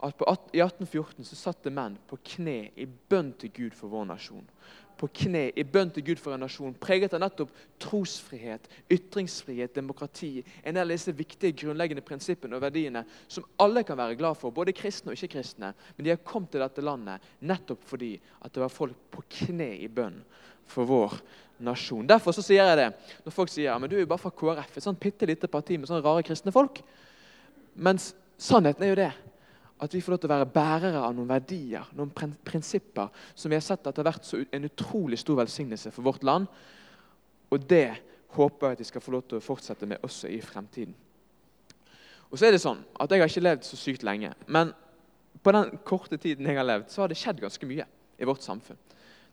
at 0.01 0.17
på, 0.17 0.25
i 0.53 0.61
1814 0.61 1.25
så 1.25 1.35
satt 1.37 1.63
det 1.63 1.73
menn 1.73 1.97
på 2.09 2.17
kne 2.25 2.71
i 2.75 2.87
bønn 2.87 3.33
til 3.37 3.51
Gud 3.53 3.75
for 3.77 3.91
vår 3.91 4.07
nasjon 4.09 4.47
på 5.01 5.09
kne 5.23 5.47
i 5.57 5.63
bønn 5.65 5.89
til 5.93 6.05
Gud 6.11 6.19
for 6.21 6.35
en 6.35 6.43
nasjon, 6.45 6.75
preget 6.77 7.15
av 7.17 7.23
nettopp 7.23 7.53
trosfrihet, 7.81 8.67
ytringsfrihet, 8.93 9.73
demokrati. 9.73 10.43
En 10.61 10.77
del 10.77 10.85
av 10.85 10.93
disse 10.93 11.13
viktige 11.17 11.55
grunnleggende 11.63 12.03
prinsippene 12.05 12.57
og 12.57 12.61
verdiene 12.61 13.01
som 13.25 13.47
alle 13.63 13.81
kan 13.87 13.97
være 13.97 14.19
glad 14.19 14.37
for, 14.37 14.53
både 14.53 14.75
kristne 14.77 15.11
og 15.11 15.17
ikke-kristne. 15.17 15.71
Men 15.97 16.05
de 16.05 16.13
har 16.13 16.21
kommet 16.25 16.53
til 16.53 16.61
dette 16.61 16.85
landet 16.85 17.31
nettopp 17.49 17.87
fordi 17.89 18.13
at 18.41 18.53
det 18.53 18.61
var 18.61 18.73
folk 18.73 19.07
på 19.15 19.25
kne 19.41 19.71
i 19.81 19.89
bønn 19.89 20.21
for 20.69 20.85
vår 20.89 21.17
nasjon. 21.65 22.05
Derfor 22.07 22.35
så 22.35 22.45
sier 22.45 22.69
jeg 22.69 22.79
det 22.79 22.89
når 23.25 23.35
folk 23.35 23.51
sier 23.51 23.81
men 23.81 23.89
du 23.89 23.97
er 23.97 24.05
jo 24.05 24.11
bare 24.11 24.21
fra 24.21 24.33
KrF, 24.33 24.77
et 24.77 24.85
sånn 24.85 25.01
bitte 25.01 25.29
lite 25.29 25.49
parti 25.51 25.79
med 25.79 25.89
sånne 25.89 26.05
rare 26.05 26.25
kristne 26.25 26.53
folk. 26.53 26.83
Mens 27.73 28.11
sannheten 28.41 28.85
er 28.85 28.93
jo 28.93 29.01
det 29.01 29.11
at 29.81 29.93
vi 29.95 30.01
får 30.01 30.13
lov 30.13 30.21
til 30.21 30.29
å 30.29 30.35
være 30.35 30.49
bærere 30.53 31.01
av 31.01 31.15
noen 31.17 31.29
verdier, 31.31 31.87
noen 31.97 32.11
prinsipper, 32.45 33.09
som 33.33 33.49
vi 33.49 33.57
har 33.57 33.65
sett 33.65 33.87
at 33.89 33.97
har 33.97 34.05
vært 34.05 34.27
en 34.53 34.67
utrolig 34.67 35.17
stor 35.17 35.39
velsignelse 35.41 35.91
for 35.95 36.05
vårt 36.05 36.25
land. 36.27 36.45
Og 37.49 37.65
det 37.65 37.87
håper 38.35 38.67
jeg 38.67 38.77
at 38.77 38.83
vi 38.83 38.89
skal 38.91 39.03
få 39.03 39.15
lov 39.15 39.25
til 39.25 39.39
å 39.39 39.43
fortsette 39.43 39.89
med 39.89 40.05
også 40.05 40.29
i 40.29 40.37
fremtiden. 40.45 40.93
Og 42.29 42.37
så 42.37 42.47
er 42.47 42.55
det 42.55 42.61
sånn 42.63 42.79
at 42.95 43.11
Jeg 43.11 43.19
har 43.19 43.33
ikke 43.33 43.43
levd 43.43 43.65
så 43.67 43.79
sykt 43.79 44.05
lenge, 44.07 44.31
men 44.47 44.71
på 45.41 45.51
den 45.55 45.73
korte 45.83 46.17
tiden 46.21 46.45
jeg 46.45 46.59
har 46.59 46.67
levd, 46.67 46.91
så 46.91 47.01
har 47.01 47.11
det 47.11 47.17
skjedd 47.19 47.41
ganske 47.41 47.67
mye 47.67 47.87
i 48.21 48.27
vårt 48.29 48.45
samfunn. 48.45 48.77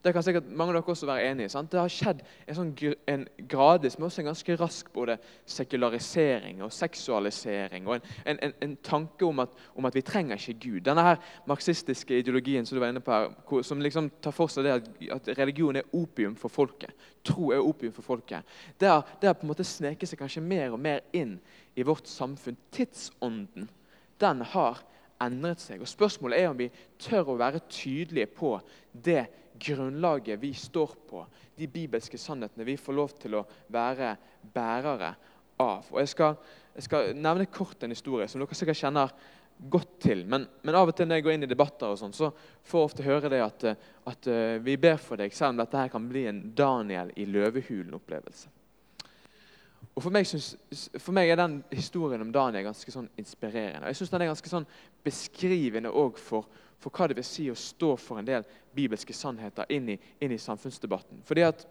Det 0.05 0.13
kan 0.15 0.23
sikkert 0.23 0.47
mange 0.47 0.71
av 0.71 0.77
dere 0.79 0.93
også 0.95 1.07
være 1.09 1.31
enig 1.33 1.49
i. 1.49 1.51
sant? 1.51 1.73
Det 1.73 1.81
har 1.81 1.91
skjedd 1.91 2.21
en, 2.23 2.55
sånn, 2.55 2.69
en 3.11 3.25
gradvis, 3.51 3.97
men 3.99 4.07
også 4.07 4.23
en 4.23 4.29
ganske 4.31 4.57
rask 4.61 4.91
både 4.95 5.17
sekularisering 5.51 6.63
og 6.63 6.71
seksualisering. 6.73 7.89
Og 7.89 7.97
en, 7.97 8.05
en, 8.25 8.39
en, 8.47 8.55
en 8.63 8.77
tanke 8.87 9.27
om 9.27 9.43
at, 9.43 9.57
om 9.75 9.89
at, 9.89 9.99
vi 9.99 10.05
trenger 10.07 10.39
ikke 10.39 10.55
Gud. 10.63 10.81
Denne 10.87 11.03
her 11.03 11.19
marxistiske 11.51 12.21
ideologien 12.23 12.67
som 12.67 12.79
du 12.79 12.83
var 12.85 12.93
inne 12.95 13.03
på 13.03 13.15
her, 13.15 13.63
som 13.67 13.83
liksom 13.83 14.13
tar 14.23 14.37
for 14.37 14.53
seg 14.53 14.69
det 14.69 14.77
at, 14.77 14.93
at 15.19 15.33
religion 15.41 15.81
er 15.81 15.91
opium 15.99 16.37
for 16.39 16.53
folket. 16.53 16.95
Tro 17.27 17.51
er 17.57 17.65
opium 17.65 17.97
for 17.97 18.07
folket. 18.07 18.47
Det 18.79 18.93
har, 18.93 19.03
det 19.19 19.33
har 19.33 19.35
på 19.41 19.49
en 19.49 19.53
måte 19.53 19.67
sneket 19.67 20.13
seg 20.13 20.23
kanskje 20.23 20.45
mer 20.47 20.71
og 20.77 20.83
mer 20.85 21.03
inn 21.11 21.41
i 21.75 21.87
vårt 21.87 22.07
samfunn. 22.07 22.59
Tidsånden 22.71 23.67
den 24.19 24.47
har 24.55 24.79
endret 25.25 25.63
seg. 25.63 25.83
Og 25.83 25.91
Spørsmålet 25.91 26.41
er 26.41 26.51
om 26.51 26.59
vi 26.59 26.71
tør 27.01 27.33
å 27.33 27.39
være 27.41 27.65
tydelige 27.71 28.31
på 28.39 28.55
det 28.93 29.25
grunnlaget 29.59 30.39
vi 30.41 30.53
står 30.55 30.95
på, 31.09 31.25
de 31.59 31.67
bibelske 31.67 32.19
sannhetene 32.21 32.67
vi 32.67 32.77
får 32.79 32.95
lov 32.95 33.17
til 33.19 33.39
å 33.41 33.47
være 33.73 34.15
bærere 34.55 35.15
av. 35.59 35.89
Og 35.91 35.99
Jeg 36.01 36.13
skal, 36.15 36.39
jeg 36.77 36.87
skal 36.87 37.11
nevne 37.19 37.49
kort 37.51 37.83
en 37.83 37.95
historie 37.95 38.29
som 38.31 38.43
dere 38.43 38.59
sikkert 38.59 38.79
kjenner 38.79 39.15
godt 39.59 39.97
til. 40.05 40.23
Men, 40.31 40.47
men, 40.63 40.77
av 40.79 40.91
og 40.91 40.95
til 40.97 41.09
når 41.09 41.19
jeg 41.19 41.27
går 41.27 41.35
inn 41.35 41.47
i 41.49 41.51
debatter, 41.51 41.91
og 41.91 41.99
sånn, 41.99 42.15
så 42.15 42.31
får 42.69 42.79
jeg 42.79 42.91
ofte 42.91 43.07
høre 43.07 43.33
det 43.33 43.43
at, 43.43 43.67
at 44.13 44.31
uh, 44.31 44.55
vi 44.63 44.77
ber 44.81 45.01
for 45.03 45.19
deg, 45.19 45.35
selv 45.35 45.57
om 45.57 45.65
dette 45.65 45.83
her 45.83 45.91
kan 45.93 46.07
bli 46.11 46.29
en 46.31 46.45
Daniel 46.55 47.11
i 47.19 47.27
løvehulen-opplevelse. 47.27 48.55
Og 49.99 50.03
for 50.05 50.15
meg, 50.15 50.29
synes, 50.31 50.53
for 51.03 51.11
meg, 51.17 51.27
er 51.27 51.41
den 51.41 51.57
historien 51.75 52.23
om 52.23 52.29
Daniel 52.31 52.69
ganske 52.69 52.93
sånn 52.95 53.09
inspirerende. 53.19 53.89
Jeg 53.91 53.99
synes 53.99 54.13
den 54.13 54.23
er 54.23 54.29
ganske 54.31 54.51
sånn 54.53 54.67
beskrivende 55.03 55.91
òg 55.91 56.21
for, 56.23 56.47
for, 56.79 56.95
hva 56.95 57.09
det 57.11 57.17
vil 57.19 57.27
si 57.27 57.49
å 57.51 57.57
stå 57.59 57.97
for 57.99 58.21
en 58.21 58.29
del 58.29 58.47
bibelske 58.79 59.17
sannheter 59.17 59.67
inn 59.75 59.91
i, 59.91 59.97
inn 60.23 60.37
i 60.37 60.39
samfunnsdebatten. 60.39 61.25
Fordi 61.27 61.43
at, 61.49 61.67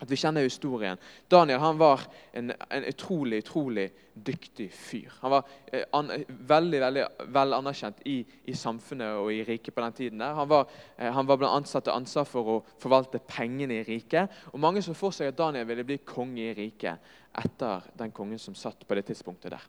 at, 0.00 0.10
Vi 0.10 0.16
kjenner 0.16 0.42
historien. 0.42 0.98
Daniel 1.28 1.60
han 1.60 1.78
var 1.78 2.00
en, 2.32 2.52
en 2.70 2.84
utrolig 2.84 3.42
utrolig 3.44 3.90
dyktig 4.14 4.72
fyr. 4.72 5.12
Han 5.20 5.30
var 5.30 5.48
eh, 5.72 5.84
an, 5.92 6.10
veldig 6.28 6.80
veldig 6.80 7.04
vel 7.32 7.54
anerkjent 7.56 8.02
i, 8.08 8.18
i, 8.44 8.54
samfunnet 8.56 9.20
og 9.20 9.32
i 9.32 9.42
riket 9.44 9.74
på 9.74 9.84
den 9.84 9.92
tiden. 9.92 10.18
der. 10.18 10.34
Han 10.34 10.48
var, 10.48 10.66
eh, 10.96 11.12
han 11.12 11.26
var 11.26 11.36
blant 11.40 11.62
ansatte 11.62 11.92
ansvar 11.92 12.28
for 12.28 12.52
å 12.54 12.60
forvalte 12.80 13.22
pengene 13.26 13.80
i 13.80 13.84
riket. 13.86 14.30
Og 14.52 14.60
Mange 14.60 14.82
så 14.82 14.94
for 14.94 15.14
seg 15.14 15.32
at 15.32 15.38
Daniel 15.38 15.68
ville 15.68 15.86
bli 15.86 16.00
konge 16.04 16.50
i 16.50 16.54
riket 16.56 17.12
etter 17.40 17.84
den 17.98 18.12
kongen 18.12 18.38
som 18.38 18.54
satt 18.54 18.86
på 18.86 18.96
det 18.98 19.06
tidspunktet 19.08 19.54
der. 19.54 19.68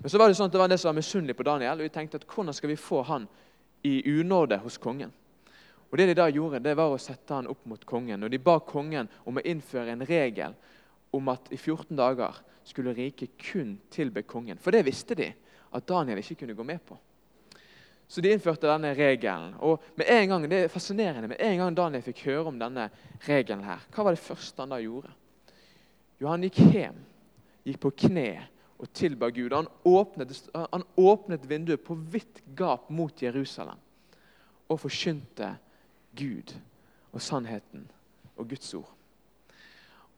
Men 0.00 0.10
så 0.10 0.18
var 0.20 0.28
det 0.28 0.36
sånn 0.38 0.50
at 0.50 0.54
det 0.54 0.60
var 0.60 0.70
det 0.70 0.78
som 0.80 0.92
var 0.92 1.00
misunnelig 1.00 1.36
på 1.36 1.46
Daniel, 1.46 1.80
og 1.80 1.88
vi 1.88 1.94
tenkte 1.94 2.20
at 2.20 2.28
hvordan 2.28 2.54
skal 2.54 2.72
vi 2.72 2.78
få 2.80 3.02
han 3.08 3.26
i 3.88 3.96
unåde 4.20 4.58
hos 4.62 4.78
kongen? 4.78 5.12
Og 5.92 5.98
Det 5.98 6.06
de 6.08 6.14
da 6.16 6.28
gjorde, 6.32 6.62
det 6.64 6.72
var 6.76 6.88
å 6.88 7.00
sette 7.00 7.36
han 7.36 7.50
opp 7.52 7.66
mot 7.68 7.82
kongen. 7.84 8.24
Og 8.24 8.30
De 8.32 8.40
ba 8.40 8.56
kongen 8.64 9.10
om 9.28 9.36
å 9.36 9.44
innføre 9.44 9.92
en 9.92 10.06
regel 10.08 10.54
om 11.12 11.28
at 11.28 11.52
i 11.52 11.58
14 11.60 11.92
dager 11.96 12.38
skulle 12.64 12.94
riket 12.96 13.36
kun 13.36 13.74
tilbe 13.92 14.22
kongen. 14.24 14.56
For 14.56 14.72
det 14.72 14.86
visste 14.86 15.14
de 15.18 15.28
at 15.72 15.88
Daniel 15.88 16.22
ikke 16.22 16.38
kunne 16.40 16.56
gå 16.56 16.64
med 16.64 16.80
på. 16.86 16.96
Så 18.08 18.20
de 18.24 18.32
innførte 18.32 18.68
denne 18.68 18.94
regelen. 18.96 19.54
Og 19.60 19.84
med 19.96 20.08
en 20.08 20.28
gang, 20.28 20.48
Det 20.48 20.64
er 20.64 20.68
fascinerende, 20.68 21.28
med 21.28 21.40
en 21.40 21.58
gang 21.58 21.74
Daniel 21.74 22.02
fikk 22.02 22.24
høre 22.24 22.48
om 22.48 22.58
denne 22.58 22.90
regelen, 23.26 23.64
her, 23.64 23.80
hva 23.92 24.04
var 24.04 24.12
det 24.12 24.24
første 24.24 24.62
han 24.62 24.72
da 24.72 24.80
gjorde? 24.80 25.12
Jo, 26.20 26.28
han 26.28 26.42
gikk 26.42 26.60
hjem, 26.72 26.98
gikk 27.64 27.80
på 27.80 27.90
kne 27.90 28.48
og 28.78 28.92
tilba 28.92 29.30
Gud. 29.30 29.52
Han 29.52 29.68
åpnet, 29.84 30.48
han 30.54 30.84
åpnet 30.96 31.48
vinduet 31.48 31.84
på 31.84 31.94
vidt 31.94 32.42
gap 32.54 32.90
mot 32.90 33.22
Jerusalem 33.22 33.80
og 34.68 34.80
forkynte 34.80 35.54
Gud 36.18 36.54
og 37.12 37.22
sannheten 37.22 37.86
og 38.36 38.48
Guds 38.48 38.74
ord. 38.74 38.92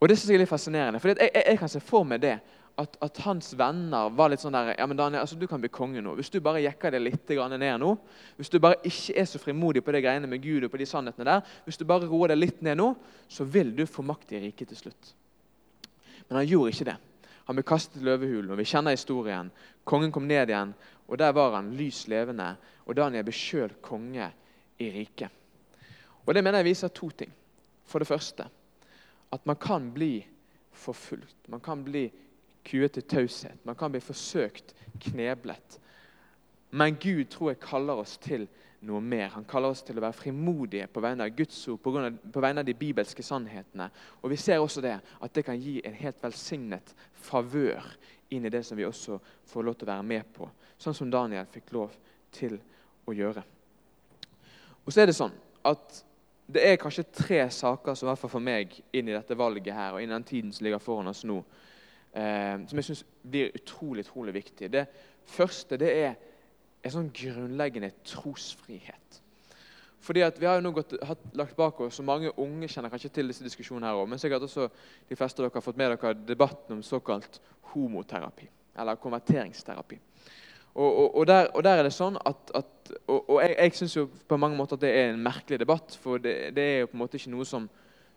Og 0.01 0.09
Det 0.09 0.19
synes 0.19 0.31
jeg 0.31 0.35
er 0.37 0.43
litt 0.43 0.49
fascinerende. 0.49 1.01
for 1.01 1.09
jeg, 1.09 1.17
jeg, 1.21 1.43
jeg, 1.47 1.59
kan 1.59 1.69
se 1.69 1.81
for 1.81 2.05
meg 2.05 2.21
det. 2.23 2.39
At, 2.79 2.97
at, 3.03 3.19
hans 3.23 3.53
venner 3.59 4.11
var 4.11 4.29
litt 4.33 4.43
sånn 4.43 4.53
der 4.53 4.73
ja, 4.75 4.87
men 4.91 4.99
Daniel, 4.99 5.21
altså, 5.23 5.37
Du 5.39 5.47
kan 5.47 5.61
bli 5.63 5.71
konge 5.71 6.03
nå. 6.03 6.17
Hvis 6.19 6.31
du 6.31 6.41
bare 6.43 6.61
jekker 6.65 6.91
det 6.91 7.01
litt 7.01 7.29
ned 7.31 7.79
nå, 7.79 7.93
hvis 8.37 8.51
du 8.51 8.59
bare 8.59 8.81
ikke 8.83 9.15
er 9.21 9.29
så 9.31 9.39
frimodig 9.39 9.85
på 9.85 9.93
det 9.95 10.03
greiene 10.03 10.27
med 10.27 10.43
Gud 10.43 10.65
og 10.65 10.73
på 10.73 10.81
de 10.83 10.87
sannhetene 10.87 11.25
der, 11.25 11.41
hvis 11.65 11.79
du 11.79 11.85
bare 11.85 12.09
roer 12.11 12.35
deg 12.35 12.41
litt 12.41 12.63
ned 12.63 12.77
nå, 12.77 12.95
så 13.29 13.45
vil 13.45 13.71
du 13.77 13.87
få 13.87 14.03
makt 14.03 14.33
i 14.35 14.43
riket 14.43 14.69
til 14.69 14.77
slutt. 14.77 15.15
Men 16.29 16.41
han 16.41 16.49
gjorde 16.51 16.75
ikke 16.75 16.89
det. 16.91 16.97
Han 17.47 17.57
ble 17.57 17.65
kastet 17.69 18.03
i 18.03 18.05
løvehulen, 18.05 18.51
og 18.51 18.59
vi 18.59 18.67
kjenner 18.67 18.97
historien. 18.97 19.53
Kongen 19.85 20.13
kom 20.13 20.27
ned 20.27 20.51
igjen, 20.51 20.75
og 21.07 21.19
der 21.21 21.33
var 21.37 21.55
han 21.55 21.71
lys 21.79 22.07
levende. 22.09 22.57
Og 22.89 22.97
Daniel 22.97 23.25
ble 23.25 23.37
sjøl 23.37 23.73
konge 23.85 24.31
i 24.81 24.91
riket. 24.91 25.44
Og 26.27 26.35
Det 26.35 26.45
mener 26.45 26.59
jeg 26.59 26.71
viser 26.73 26.89
to 26.89 27.11
ting. 27.11 27.33
For 27.85 27.99
det 27.99 28.09
første 28.09 28.49
at 29.35 29.47
man 29.47 29.57
kan 29.57 29.91
bli 29.93 30.27
forfulgt. 30.73 31.49
Man 31.49 31.61
kan 31.61 31.85
bli 31.85 32.11
kuet 32.65 32.93
til 32.93 33.03
taushet. 33.03 33.59
Man 33.65 33.75
kan 33.77 33.91
bli 33.91 34.01
forsøkt 34.01 34.75
kneblet. 35.01 35.81
Men 36.71 36.97
Gud 36.97 37.25
tror 37.31 37.51
jeg 37.51 37.61
kaller 37.61 38.01
oss 38.03 38.17
til 38.19 38.47
noe 38.85 39.01
mer. 39.01 39.29
Han 39.35 39.47
kaller 39.49 39.75
oss 39.75 39.83
til 39.87 39.99
å 39.99 40.05
være 40.05 40.17
frimodige 40.19 40.87
på 40.93 41.03
vegne 41.03 41.27
av 41.27 41.37
Guds 41.37 41.59
ord, 41.69 41.81
på, 41.83 41.93
av, 41.99 42.17
på 42.33 42.43
vegne 42.45 42.63
av 42.63 42.69
de 42.69 42.77
bibelske 42.79 43.25
sannhetene. 43.25 43.89
Og 44.23 44.31
Vi 44.31 44.39
ser 44.41 44.63
også 44.63 44.83
det, 44.85 44.97
at 44.99 45.35
det 45.35 45.45
kan 45.47 45.61
gi 45.61 45.81
en 45.85 45.97
helt 45.99 46.23
velsignet 46.23 46.95
favør 47.27 47.87
inn 48.35 48.47
i 48.47 48.53
det 48.53 48.65
som 48.67 48.79
vi 48.79 48.87
også 48.87 49.19
får 49.51 49.67
lov 49.67 49.79
til 49.79 49.89
å 49.89 49.93
være 49.93 50.09
med 50.09 50.33
på. 50.35 50.49
Sånn 50.79 50.97
som 50.97 51.11
Daniel 51.11 51.47
fikk 51.51 51.73
lov 51.77 51.95
til 52.35 52.59
å 53.07 53.15
gjøre. 53.15 53.45
Og 54.85 54.93
så 54.93 55.05
er 55.05 55.09
det 55.09 55.17
sånn 55.17 55.35
at 55.65 56.03
det 56.47 56.65
er 56.69 56.77
kanskje 56.81 57.07
tre 57.09 57.41
saker 57.51 57.97
som 57.97 58.07
i 58.07 58.11
hvert 58.11 58.21
fall 58.21 58.33
for 58.35 58.45
meg 58.45 58.75
inn 58.93 59.09
i 59.09 59.17
dette 59.17 59.37
valget 59.39 59.73
her, 59.75 59.95
og 59.95 60.03
inn 60.03 60.11
i 60.11 60.17
den 60.17 60.27
tiden 60.29 60.53
som 60.53 60.67
ligger 60.67 60.83
foran 60.83 61.09
oss 61.09 61.25
nå, 61.25 61.39
eh, 62.13 62.61
som 62.69 62.81
jeg 62.81 62.89
syns 62.91 63.05
blir 63.23 63.55
utrolig, 63.57 64.05
utrolig 64.05 64.35
viktig. 64.37 64.71
Det 64.73 64.85
første 65.37 65.79
det 65.81 65.93
er 66.05 66.17
en 66.85 66.93
sånn 66.93 67.13
grunnleggende 67.17 67.95
trosfrihet. 68.05 69.21
Fordi 70.05 70.21
at 70.21 70.41
Vi 70.41 70.47
har 70.47 70.59
jo 70.59 70.67
nå 70.67 70.75
gått, 70.77 70.93
hatt, 71.03 71.23
lagt 71.33 71.57
bak 71.57 71.81
oss, 71.81 71.99
og 72.01 72.05
Mange 72.05 72.33
unge 72.39 72.69
kjenner 72.69 72.93
kanskje 72.93 73.09
til 73.09 73.33
disse 73.33 73.45
diskusjonene, 73.45 73.89
her 73.89 73.97
også, 73.97 74.11
men 74.11 74.21
sikkert 74.21 74.43
også 74.45 74.69
de 75.09 75.17
fleste 75.17 75.41
av 75.41 75.47
dere 75.47 75.57
har 75.57 75.65
fått 75.65 75.81
med 75.81 75.95
dere 75.95 76.13
debatten 76.29 76.77
om 76.77 76.83
såkalt 76.85 77.41
homoterapi. 77.73 78.49
Eller 78.77 79.01
konverteringsterapi. 79.01 79.99
Og, 80.75 80.91
og, 80.91 81.17
og, 81.17 81.27
der, 81.31 81.49
og 81.55 81.65
der, 81.65 81.79
er 81.79 81.87
det 81.87 81.95
sånn 81.95 82.19
at, 82.27 82.51
at 82.59 82.93
Og, 83.09 83.39
jeg, 83.41 83.55
jeg 83.57 83.75
syns 83.79 83.95
på 84.29 84.37
mange 84.37 84.59
måter 84.59 84.77
at 84.77 84.83
det 84.83 84.91
er 84.93 85.13
en 85.13 85.23
merkelig 85.23 85.61
debatt. 85.63 85.97
For 86.03 86.21
det, 86.21 86.55
det 86.57 86.65
er 86.65 86.79
jo 86.83 86.91
på 86.93 86.99
en 86.99 87.05
måte 87.05 87.21
ikke 87.21 87.33
noe 87.33 87.47
som, 87.49 87.69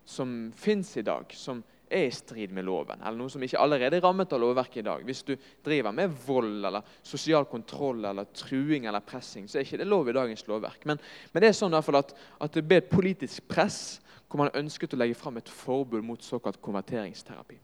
som 0.05 0.37
fins 0.57 0.95
i 0.97 1.05
dag. 1.05 1.31
som 1.37 1.63
er 1.89 2.07
i 2.07 2.11
strid 2.11 2.51
med 2.51 2.65
loven, 2.67 2.99
eller 2.99 3.17
noe 3.19 3.31
som 3.31 3.43
ikke 3.43 3.59
allerede 3.61 3.97
er 3.97 4.03
rammet 4.03 4.33
av 4.35 4.41
lovverket 4.43 4.81
i 4.81 4.85
dag. 4.87 5.03
Hvis 5.07 5.23
du 5.27 5.33
driver 5.63 5.93
med 5.95 6.15
vold 6.25 6.65
eller 6.67 6.83
sosial 7.05 7.47
kontroll 7.47 8.05
eller 8.05 8.27
truing 8.35 8.87
eller 8.89 9.05
pressing, 9.07 9.47
så 9.47 9.59
er 9.59 9.67
ikke 9.67 9.79
det 9.81 9.87
lov 9.87 10.09
i 10.09 10.15
dagens 10.17 10.43
lovverk. 10.49 10.83
Men, 10.89 10.99
men 11.31 11.43
det 11.43 11.51
er 11.51 11.57
sånn 11.57 11.71
i 11.71 11.77
hvert 11.77 11.87
fall 11.87 12.01
at, 12.01 12.11
at 12.43 12.57
det 12.57 12.65
ble 12.67 12.81
et 12.81 12.91
politisk 12.91 13.47
press 13.47 14.01
hvor 14.27 14.43
man 14.43 14.51
ønsket 14.59 14.93
å 14.93 14.99
legge 14.99 15.15
fram 15.15 15.39
et 15.39 15.49
forbud 15.49 16.03
mot 16.03 16.23
såkalt 16.23 16.59
konverteringsterapi. 16.63 17.61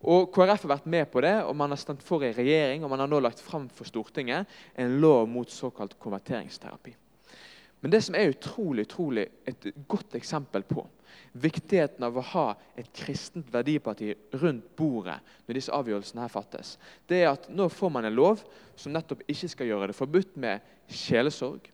Og 0.00 0.30
KrF 0.32 0.64
har 0.64 0.72
vært 0.76 0.88
med 0.88 1.10
på 1.12 1.20
det, 1.20 1.34
og 1.44 1.52
man 1.56 1.74
har 1.74 1.80
stemt 1.80 2.02
for 2.04 2.24
i 2.24 2.32
regjering, 2.32 2.84
og 2.84 2.92
man 2.92 3.02
har 3.02 3.10
nå 3.10 3.20
lagt 3.20 3.42
fram 3.44 3.68
for 3.68 3.88
Stortinget 3.88 4.48
en 4.80 4.96
lov 5.02 5.28
mot 5.28 5.50
såkalt 5.52 5.98
konverteringsterapi. 6.00 6.94
Men 7.80 7.92
det 7.92 8.00
som 8.04 8.16
er 8.16 8.32
utrolig, 8.32 8.86
utrolig 8.88 9.26
et 9.48 9.70
godt 9.88 10.16
eksempel 10.16 10.64
på 10.68 10.84
viktigheten 11.32 12.04
av 12.04 12.16
å 12.18 12.24
ha 12.32 12.46
et 12.78 12.88
kristent 12.96 13.48
verdiparti 13.52 14.12
rundt 14.40 14.66
bordet 14.78 15.18
når 15.46 15.58
disse 15.58 15.74
avgjørelsene 15.74 16.24
her 16.24 16.32
fattes, 16.32 16.74
det 17.08 17.22
er 17.22 17.32
at 17.32 17.48
nå 17.52 17.68
får 17.72 17.92
man 17.94 18.08
en 18.08 18.16
lov 18.16 18.42
som 18.78 18.92
nettopp 18.94 19.22
ikke 19.30 19.50
skal 19.52 19.70
gjøre 19.70 19.90
det 19.90 19.98
forbudt 19.98 20.36
med 20.40 20.64
sjelesorg, 20.90 21.70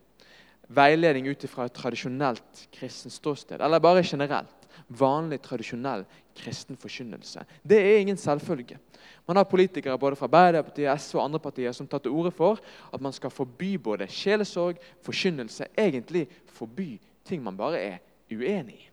veiledning 0.67 1.31
ut 1.31 1.47
fra 1.49 1.67
et 1.67 1.77
tradisjonelt 1.77 2.67
kristent 2.75 3.15
ståsted, 3.15 3.63
eller 3.63 3.83
bare 3.83 4.05
generelt. 4.05 4.56
Vanlig, 4.89 5.41
tradisjonell 5.43 6.05
kristen 6.37 6.79
forkynnelse. 6.79 7.43
Det 7.67 7.79
er 7.81 7.99
ingen 7.99 8.19
selvfølge. 8.21 8.79
Man 9.27 9.37
har 9.37 9.49
politikere 9.51 9.99
både 9.99 10.17
fra 10.17 10.29
Arbeiderpartiet, 10.29 11.01
SV 11.01 11.19
og 11.19 11.25
andre 11.25 11.41
partier 11.43 11.75
som 11.75 11.89
tar 11.91 12.03
til 12.05 12.15
orde 12.15 12.31
for 12.31 12.61
at 12.95 13.03
man 13.03 13.15
skal 13.15 13.35
forby 13.35 13.75
både 13.83 14.07
sjelesorg, 14.07 14.79
forkynnelse 15.03 15.67
Egentlig 15.79 16.29
forby 16.47 17.01
ting 17.27 17.43
man 17.43 17.57
bare 17.57 17.81
er 17.81 17.99
uenig 18.31 18.75
i. 18.75 18.91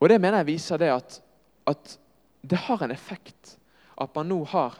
Og 0.00 0.08
Det 0.08 0.20
mener 0.20 0.42
jeg 0.42 0.46
viser 0.52 0.76
det 0.76 0.90
at, 0.92 1.22
at 1.66 1.98
det 2.44 2.58
har 2.68 2.82
en 2.84 2.92
effekt 2.92 3.56
at 3.96 4.12
man 4.14 4.28
nå 4.28 4.42
har 4.44 4.76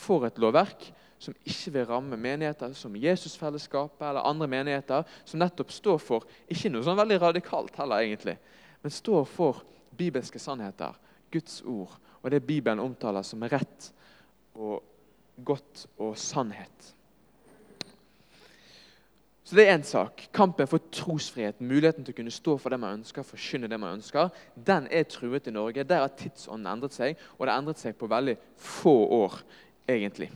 får 0.00 0.26
et 0.26 0.40
lovverk 0.40 0.90
som 1.20 1.36
ikke 1.44 1.74
vil 1.74 1.88
ramme 1.88 2.16
menigheter 2.16 2.72
som 2.76 2.96
Jesusfellesskapet 2.96 4.06
eller 4.08 4.26
andre 4.26 4.48
menigheter, 4.48 5.04
som 5.28 5.42
nettopp 5.42 5.72
står 5.74 5.98
for 6.00 6.28
ikke 6.48 6.72
noe 6.72 6.86
sånn 6.86 6.98
veldig 6.98 7.20
radikalt 7.20 7.76
heller, 7.80 8.06
egentlig, 8.06 8.38
men 8.80 8.94
står 8.94 9.26
for 9.28 9.60
bibelske 10.00 10.40
sannheter, 10.40 10.96
Guds 11.30 11.60
ord, 11.68 11.92
og 12.22 12.32
det 12.32 12.40
Bibelen 12.46 12.80
omtaler 12.82 13.24
som 13.26 13.44
rett 13.44 13.92
og 14.56 14.80
godt 15.44 15.86
og 16.00 16.16
sannhet. 16.18 16.94
Så 19.44 19.56
det 19.56 19.64
er 19.66 19.72
én 19.74 19.82
sak. 19.82 20.28
Kampen 20.32 20.68
for 20.70 20.78
trosfrihet, 20.94 21.58
muligheten 21.60 22.04
til 22.06 22.14
å 22.14 22.18
kunne 22.20 22.32
stå 22.32 22.54
for 22.60 22.70
det 22.70 22.78
man 22.78 23.00
ønsker, 23.00 23.26
forkynne 23.26 23.68
det 23.68 23.80
man 23.82 23.96
ønsker, 23.98 24.28
den 24.54 24.86
er 24.94 25.08
truet 25.10 25.48
i 25.50 25.54
Norge. 25.54 25.82
Der 25.84 26.04
har 26.04 26.12
tidsånden 26.14 26.68
endret 26.70 26.94
seg, 26.94 27.18
og 27.34 27.42
det 27.42 27.50
har 27.50 27.58
endret 27.58 27.82
seg 27.82 27.96
på 27.98 28.08
veldig 28.08 28.36
få 28.62 28.94
år, 29.16 29.40
egentlig. 29.90 30.30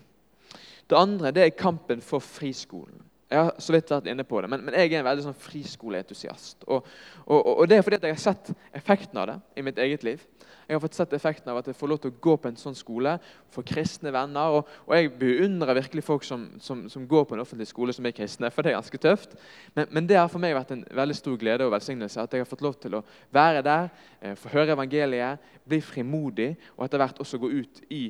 Det 0.91 0.99
andre 0.99 1.33
det 1.35 1.45
er 1.45 1.59
kampen 1.59 2.03
for 2.05 2.23
friskolen. 2.25 3.03
Jeg 3.35 3.41
har 3.41 3.55
så 3.59 3.73
vidt 3.75 3.91
vært 3.91 4.07
inne 4.13 4.25
på 4.29 4.39
det, 4.45 4.49
men, 4.53 4.63
men 4.67 4.77
jeg 4.77 4.93
er 4.93 5.01
en 5.01 5.09
veldig 5.09 5.25
sånn 5.25 5.41
friskoleentusiast. 5.43 6.67
Og, 6.69 6.85
og, 7.25 7.39
og, 7.41 7.65
det 7.67 7.79
er 7.79 7.87
fordi 7.87 7.99
jeg 8.05 8.15
har 8.15 8.23
sett 8.23 8.53
effekten 8.77 9.19
av 9.19 9.31
det 9.31 9.37
i 9.59 9.65
mitt 9.65 9.81
eget 9.81 10.05
liv. 10.07 10.23
Jeg 10.69 10.77
har 10.77 10.81
fått 10.81 10.97
sett 10.97 11.13
effekten 11.17 11.51
av 11.53 11.59
at 11.61 11.67
jeg 11.69 11.77
får 11.77 11.91
lov 11.91 11.99
til 12.01 12.13
å 12.13 12.19
gå 12.25 12.35
på 12.41 12.49
en 12.49 12.57
sånn 12.61 12.77
skole, 12.77 13.17
få 13.53 13.65
kristne 13.67 14.13
venner. 14.15 14.59
Og, 14.59 14.71
og 14.87 14.95
jeg 14.97 15.11
beundrer 15.21 15.77
virkelig 15.81 16.05
folk 16.07 16.25
som, 16.25 16.47
som, 16.63 16.87
som, 16.93 17.09
går 17.09 17.27
på 17.29 17.37
en 17.37 17.43
offentlig 17.45 17.67
skole 17.69 17.97
som 17.97 18.07
er 18.07 18.15
kristne, 18.17 18.53
for 18.55 18.65
det 18.65 18.73
er 18.73 18.79
ganske 18.79 19.01
tøft. 19.03 19.37
Men, 19.75 19.89
men, 19.91 20.09
det 20.09 20.21
har 20.21 20.31
for 20.33 20.43
meg 20.45 20.57
vært 20.57 20.73
en 20.77 20.85
veldig 21.03 21.17
stor 21.19 21.41
glede 21.41 21.67
og 21.67 21.75
velsignelse 21.75 22.23
at 22.23 22.37
jeg 22.37 22.45
har 22.45 22.51
fått 22.51 22.65
lov 22.65 22.79
til 22.81 23.01
å 23.01 23.05
være 23.35 23.65
der, 23.67 23.91
eh, 24.21 24.37
få 24.41 24.53
høre 24.55 24.77
evangeliet, 24.77 25.53
bli 25.69 25.81
frimodig, 25.85 26.53
og 26.79 26.87
etter 26.87 27.03
hvert 27.03 27.25
også 27.25 27.41
gå 27.43 27.51
ut 27.59 27.83
i 27.93 28.05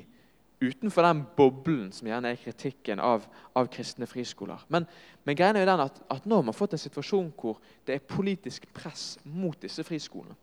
utenfor 0.65 1.07
den 1.07 1.23
boblen 1.37 1.91
som 1.95 2.09
gjerne 2.09 2.33
er 2.33 2.41
kritikken 2.41 3.01
av, 3.03 3.27
av 3.57 3.69
kristne 3.73 4.09
friskoler. 4.11 4.63
Men, 4.73 4.87
men 5.25 5.37
greien 5.39 5.57
er 5.57 5.65
jo 5.65 5.71
den 5.73 5.85
at, 5.85 6.01
at 6.13 6.27
nå 6.29 6.41
har 6.41 6.47
man 6.49 6.57
fått 6.57 6.77
en 6.77 6.83
situasjon 6.83 7.31
hvor 7.39 7.61
det 7.87 7.97
er 7.97 8.09
politisk 8.09 8.67
press 8.77 9.15
mot 9.25 9.59
disse 9.63 9.85
friskolene. 9.87 10.37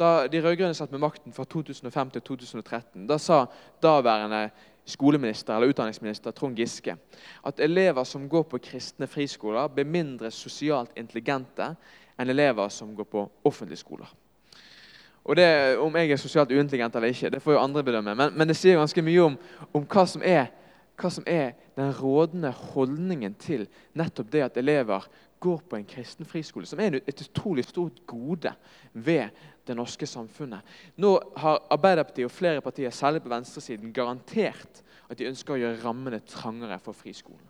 Da 0.00 0.26
de 0.30 0.40
rød-grønne 0.40 0.74
satt 0.74 0.92
med 0.94 1.02
makten 1.02 1.34
fra 1.36 1.44
2005 1.44 2.14
til 2.14 2.24
2013, 2.26 3.06
da 3.06 3.18
sa 3.20 3.44
daværende 3.82 4.46
skoleminister 4.88 5.54
eller 5.54 5.70
utdanningsminister 5.70 6.34
Trond 6.34 6.58
Giske 6.58 6.96
at 7.46 7.60
elever 7.62 8.04
som 8.08 8.28
går 8.28 8.48
på 8.50 8.62
kristne 8.64 9.06
friskoler, 9.06 9.70
blir 9.70 9.86
mindre 9.86 10.32
sosialt 10.34 10.96
intelligente 10.98 11.74
enn 12.18 12.32
elever 12.32 12.72
som 12.72 12.96
går 12.96 13.08
på 13.12 13.24
offentlige 13.46 13.84
skoler. 13.84 14.10
Og 15.24 15.36
det, 15.38 15.78
Om 15.78 15.96
jeg 15.96 16.10
er 16.10 16.20
sosialt 16.20 16.50
uintelligent 16.50 16.96
eller 16.96 17.14
ikke, 17.14 17.30
det 17.30 17.42
får 17.42 17.54
jo 17.54 17.62
andre 17.62 17.84
bedømme. 17.86 18.14
Men, 18.18 18.32
men 18.34 18.48
det 18.48 18.56
sier 18.58 18.80
ganske 18.80 19.04
mye 19.06 19.26
om, 19.28 19.36
om 19.72 19.84
hva, 19.86 20.06
som 20.08 20.24
er, 20.26 20.48
hva, 20.98 21.10
som 21.10 21.26
er, 21.30 21.52
den 21.78 21.92
rådende 21.96 22.50
holdningen 22.50 23.36
til 23.40 23.68
nettopp 23.96 24.32
det 24.32 24.42
at 24.48 24.58
elever 24.60 25.06
går 25.42 25.62
på 25.68 25.78
en 25.78 25.86
kristen 25.88 26.26
friskole, 26.28 26.66
som 26.66 26.80
er 26.82 27.00
et 27.00 27.22
utrolig 27.24 27.64
stort 27.66 28.02
gode 28.06 28.52
ved 28.92 29.32
det 29.66 29.76
norske 29.78 30.06
samfunnet. 30.06 30.62
Nå 31.02 31.16
har 31.38 31.62
Arbeiderpartiet 31.72 32.28
og 32.28 32.34
flere 32.34 32.62
partier, 32.62 32.90
særlig 32.94 33.22
på 33.22 33.32
venstresiden, 33.32 33.94
garantert 33.94 34.82
at 35.08 35.18
de 35.18 35.26
ønsker 35.30 35.54
å 35.54 35.60
gjøre 35.60 35.82
rammene 35.82 36.22
trangere 36.28 36.78
for 36.82 36.96
friskolen. 36.96 37.42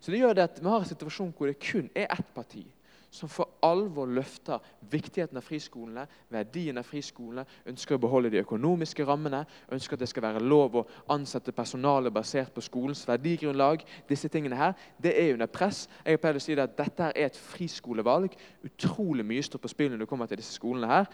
Så 0.00 0.12
det 0.12 0.22
gjør 0.22 0.36
det 0.38 0.46
at 0.46 0.60
Vi 0.62 0.68
har 0.68 0.84
en 0.84 0.88
situasjon 0.88 1.32
hvor 1.36 1.50
det 1.50 1.58
kun 1.60 1.88
er 1.94 2.12
ett 2.14 2.34
parti 2.34 2.64
som 3.10 3.28
for 3.28 3.48
alvor 3.64 4.06
løfter 4.06 4.60
viktigheten 4.90 5.38
av 5.40 5.44
friskolene, 5.46 6.04
verdien 6.32 6.78
av 6.78 6.86
friskolene, 6.86 7.46
ønsker 7.68 7.96
å 7.96 8.02
beholde 8.02 8.30
de 8.32 8.42
økonomiske 8.42 9.06
rammene, 9.08 9.44
ønsker 9.72 9.96
at 9.96 10.04
det 10.04 10.10
skal 10.10 10.26
være 10.26 10.44
lov 10.44 10.76
å 10.76 10.86
ansette 11.14 11.54
personale 11.56 12.12
basert 12.12 12.52
på 12.54 12.64
skolens 12.64 13.06
verdigrunnlag. 13.08 13.84
Disse 14.08 14.28
tingene 14.28 14.56
her, 14.56 14.74
Det 15.00 15.14
er 15.16 15.32
under 15.32 15.46
press. 15.46 15.88
Jeg 16.04 16.20
pleid 16.20 16.36
å 16.36 16.40
si 16.40 16.52
at 16.58 16.76
Dette 16.76 17.12
er 17.14 17.26
et 17.26 17.36
friskolevalg. 17.36 18.34
Utrolig 18.64 19.24
mye 19.24 19.42
står 19.42 19.58
på 19.58 19.68
spill 19.68 19.90
når 19.90 19.98
du 19.98 20.06
kommer 20.06 20.26
til 20.26 20.36
disse 20.36 20.52
skolene. 20.52 20.86
her. 20.86 21.06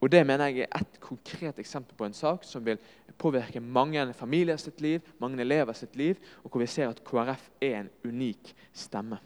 Og 0.00 0.10
Det 0.10 0.26
mener 0.26 0.46
jeg 0.46 0.66
er 0.66 0.80
et 0.80 1.00
konkret 1.00 1.58
eksempel 1.58 1.94
på 1.96 2.04
en 2.04 2.12
sak 2.12 2.44
som 2.44 2.64
vil 2.66 2.78
påvirke 3.18 3.60
mange 3.60 4.12
familier 4.12 4.56
sitt 4.56 4.80
liv, 4.80 5.00
mange 5.20 5.40
elever 5.40 5.72
sitt 5.72 5.96
liv, 5.96 6.16
og 6.44 6.50
hvor 6.50 6.60
vi 6.60 6.66
ser 6.66 6.88
at 6.88 7.04
KrF 7.04 7.50
er 7.60 7.80
en 7.80 7.90
unik 8.04 8.54
stemme. 8.72 9.18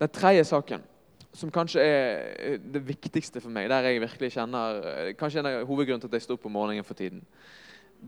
Den 0.00 0.08
tredje 0.08 0.44
saken, 0.44 0.82
som 1.34 1.50
kanskje 1.50 1.82
er 1.82 2.56
det 2.58 2.82
viktigste 2.86 3.40
for 3.40 3.50
meg, 3.50 3.68
der 3.70 3.88
jeg 3.88 4.00
virkelig 4.02 4.32
kjenner 4.36 5.12
Kanskje 5.18 5.42
en 5.42 5.50
av 5.50 5.66
hovedgrunnen 5.66 6.02
til 6.02 6.10
at 6.10 6.18
jeg 6.18 6.26
står 6.26 6.38
opp 6.38 6.46
om 6.46 6.54
morgenen 6.54 6.86
for 6.86 6.98
tiden. 6.98 7.22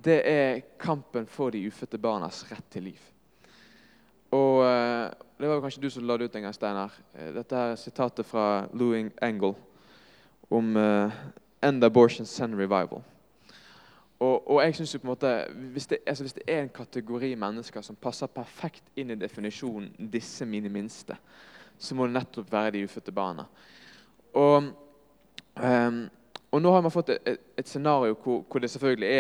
Det 0.05 0.21
er 0.29 0.61
kampen 0.79 1.27
for 1.27 1.51
de 1.51 1.63
ufødte 1.67 1.99
barnas 1.99 2.45
rett 2.51 2.67
til 2.71 2.91
liv. 2.91 3.01
Og 4.35 4.65
eh, 4.67 5.11
Det 5.39 5.49
var 5.49 5.61
kanskje 5.61 5.83
du 5.83 5.91
som 5.91 6.07
la 6.07 6.17
det 6.17 6.31
ut 6.31 6.37
en 6.37 6.43
gang, 6.43 6.55
Steinar. 6.55 6.95
Eh, 7.15 7.33
dette 7.35 7.57
er 7.57 7.77
sitatet 7.77 8.27
fra 8.27 8.67
Louis 8.75 9.11
Engel 9.23 9.55
om 10.51 10.77
'End 11.63 11.85
abortion, 11.85 12.27
send 12.27 12.55
revival'. 12.55 13.03
Og, 14.21 14.51
og, 14.51 14.63
jeg 14.65 14.75
synes 14.75 14.95
jo 14.95 14.99
på 14.99 15.05
en 15.05 15.09
måte, 15.09 15.47
hvis 15.53 15.87
det, 15.87 15.99
altså 16.07 16.25
hvis 16.25 16.33
det, 16.33 16.43
er 16.49 16.63
en 16.63 16.69
kategori 16.69 17.35
mennesker 17.35 17.81
som 17.81 17.97
passer 17.97 18.27
perfekt 18.27 18.85
inn 18.97 19.11
i 19.11 19.15
definisjonen 19.15 19.91
'disse 20.13 20.47
mine 20.47 20.69
minste', 20.69 21.17
så 21.79 21.95
må 21.95 22.07
det 22.07 22.17
nettopp 22.17 22.53
være 22.53 22.77
de 22.77 22.85
ufødte 22.85 23.13
barna. 23.13 23.47
Og, 24.37 24.71
um, 25.63 26.01
og 26.53 26.63
nå 26.63 26.73
har 26.73 26.85
man 26.85 26.93
fått 26.93 27.15
et, 27.17 27.45
et 27.57 27.69
scenario 27.69 28.17
hvor, 28.23 28.43
hvor, 28.45 28.61
det 28.61 28.71
selvfølgelig 28.71 29.11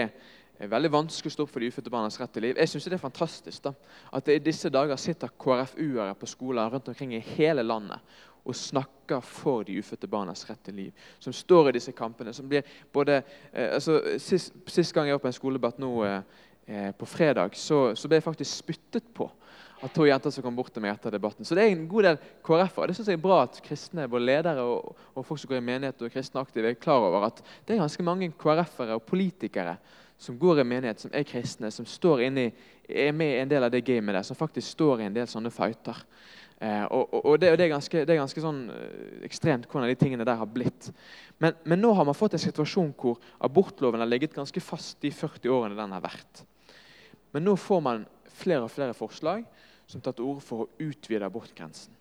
er 0.60 0.70
veldig 0.72 0.92
vanskelig 0.92 1.32
å 1.32 1.34
stå 1.34 1.46
opp 1.46 1.52
for 1.52 1.64
de 1.64 1.68
ufødte 1.72 1.92
barnas 1.92 2.20
rett 2.20 2.32
til 2.32 2.46
liv. 2.46 2.56
Jeg 2.56 2.72
synes 2.72 2.88
det 2.88 2.96
er 2.96 3.02
fantastisk 3.02 3.66
da, 3.68 3.74
at 4.12 4.28
det 4.28 4.38
i 4.38 4.46
disse 4.46 4.72
dager 4.72 4.96
sitter 5.00 5.34
KrFU-ere 5.44 6.14
på 6.16 6.28
skoler 6.30 6.72
rundt 6.72 6.88
omkring 6.92 7.14
i 7.16 7.24
hele 7.36 7.64
landet 7.64 8.16
og 8.46 8.54
snakker 8.54 9.20
for 9.20 9.64
de 9.66 9.78
ufødte 9.80 10.06
barnas 10.06 10.44
rett 10.48 10.60
til 10.64 10.74
liv. 10.78 11.06
Som 11.18 11.34
står 11.34 11.68
i 11.68 11.78
disse 11.78 11.92
kampene. 11.92 12.32
som 12.32 12.48
blir 12.48 12.62
både, 12.92 13.22
eh, 13.52 13.74
altså, 13.74 14.00
sist, 14.18 14.54
sist, 14.66 14.94
gang 14.94 15.06
jeg 15.06 15.12
var 15.12 15.24
på 15.24 15.26
en 15.26 15.32
skoledebatt 15.32 15.78
nå 15.78 16.04
eh, 16.04 16.20
eh 16.66 16.92
på 16.92 17.06
fredag, 17.06 17.50
så, 17.54 17.94
så 17.94 18.08
ble 18.08 18.16
jeg 18.16 18.22
faktisk 18.22 18.56
spyttet 18.56 19.04
på 19.14 19.30
av 19.82 19.92
to 19.92 20.06
jenter 20.08 20.32
som 20.32 20.44
kom 20.44 20.56
bort 20.56 20.72
til 20.72 20.84
meg 20.84 20.94
etter 20.94 21.12
debatten. 21.12 21.44
Så 21.44 21.56
det 21.56 21.66
er 21.66 21.74
en 21.74 21.84
god 21.90 22.08
del 22.08 22.18
KrF-ere. 22.46 22.88
Det 22.88 22.96
synes 22.96 23.10
jeg 23.12 23.18
er 23.18 23.26
bra 23.26 23.42
at 23.44 23.60
kristne, 23.64 24.08
både 24.08 24.28
ledere 24.28 24.64
og, 24.64 24.96
og, 25.12 25.26
folk 25.26 25.42
som 25.42 25.52
går 25.52 25.60
i 25.60 25.66
menighet 25.68 26.06
og 26.06 26.14
kristne 26.14 26.42
aktive, 26.42 26.72
er 26.72 26.80
klar 26.80 27.04
over 27.04 27.28
at 27.28 27.42
det 27.66 27.76
er 27.76 27.82
ganske 27.82 28.06
mange 28.06 28.30
KrF-ere 28.40 28.96
og 28.96 29.04
politikere 29.08 29.76
som 30.18 30.38
går 30.40 30.62
i 30.62 30.64
menighet, 30.64 31.02
som 31.02 31.12
er 31.12 31.26
kristne, 31.28 31.70
som 31.70 31.84
inni, 32.24 32.48
er 32.88 33.12
med 33.12 33.34
i 33.34 33.40
en 33.42 33.50
del 33.50 33.64
av 33.64 33.70
det 33.70 33.84
gamet 33.84 34.14
der, 34.14 34.22
som 34.24 34.36
faktisk 34.36 34.68
står 34.70 35.02
i 35.02 35.08
en 35.10 35.14
del 35.14 35.28
sånne 35.28 35.52
fighter. 35.52 35.98
Eh, 36.56 36.84
og, 36.84 37.12
og, 37.12 37.20
og, 37.26 37.40
det, 37.40 37.50
og 37.52 37.58
det, 37.58 37.66
er 37.66 37.74
ganske, 37.74 38.02
det 38.08 38.14
er 38.14 38.22
ganske 38.22 38.40
sånn 38.40 38.62
eh, 38.72 39.24
ekstremt 39.28 39.66
hvordan 39.68 39.90
de 39.90 39.98
tingene 40.00 40.24
der 40.24 40.38
har 40.40 40.48
blitt. 40.48 40.88
Men, 41.36 41.52
men, 41.68 41.82
nå 41.82 41.92
har 41.92 42.06
man 42.08 42.16
fått 42.16 42.38
en 42.38 42.40
situasjon 42.46 42.94
hvor 42.96 43.18
abortloven 43.44 44.00
har 44.00 44.08
ligget 44.08 44.36
ganske 44.36 44.62
fast 44.64 45.02
de 45.04 45.12
40 45.12 45.52
årene 45.52 45.76
den 45.76 45.92
har 45.92 46.04
vært. 46.06 46.46
Men 47.36 47.44
nå 47.44 47.58
får 47.60 47.82
man 47.84 48.06
flere 48.36 48.66
og 48.66 48.72
flere 48.72 48.96
forslag 48.96 49.46
som 49.86 50.02
tar 50.02 50.16
til 50.16 50.26
orde 50.26 50.44
for 50.44 50.64
å 50.64 50.88
utvide 50.88 51.26
abortgrensen. 51.26 51.94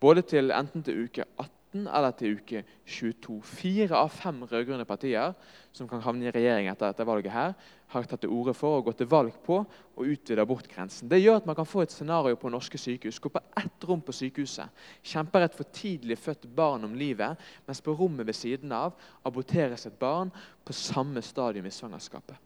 Både 0.00 0.24
til 0.24 0.52
enten 0.54 0.84
til 0.84 1.04
uke 1.04 1.26
18 1.36 1.84
eller 1.86 2.14
til 2.18 2.38
uke 2.40 2.62
22. 2.88 3.36
Fire 3.46 3.98
av 4.00 4.08
fem 4.10 4.40
rød-grønne 4.48 4.86
partier 4.88 5.36
som 5.76 5.86
kan 5.90 6.00
havne 6.02 6.26
i 6.26 6.32
regjering 6.34 6.70
etter 6.70 6.90
dette 6.90 7.06
valget, 7.06 7.30
her, 7.30 7.52
har 7.92 8.08
tatt 8.08 8.22
til 8.24 8.32
orde 8.32 8.54
for 8.56 8.78
å 8.78 8.82
gå 8.86 8.94
til 8.96 9.08
valg 9.10 9.36
på 9.44 9.60
å 9.60 10.06
utvide 10.06 10.42
abortgrensen. 10.42 11.10
Det 11.10 11.20
gjør 11.20 11.40
at 11.42 11.46
man 11.46 11.58
kan 11.58 11.68
få 11.68 11.84
et 11.84 11.94
scenario 11.94 12.38
på 12.40 12.50
norske 12.50 12.78
sykehus 12.80 13.20
Gå 13.22 13.30
på 13.34 13.42
ett 13.60 13.86
rom 13.86 14.02
på 14.02 14.14
sykehuset 14.14 14.82
kjemper 15.12 15.46
et 15.46 15.56
for 15.58 15.68
tidlig 15.74 16.18
født 16.18 16.48
barn 16.56 16.88
om 16.88 16.96
livet, 16.98 17.38
mens 17.68 17.82
på 17.84 17.94
rommet 17.94 18.26
ved 18.26 18.38
siden 18.38 18.72
av 18.74 18.96
aborteres 19.26 19.86
et 19.86 19.98
barn 20.00 20.32
på 20.64 20.74
samme 20.74 21.22
stadium 21.22 21.68
i 21.68 21.74
svangerskapet. 21.74 22.38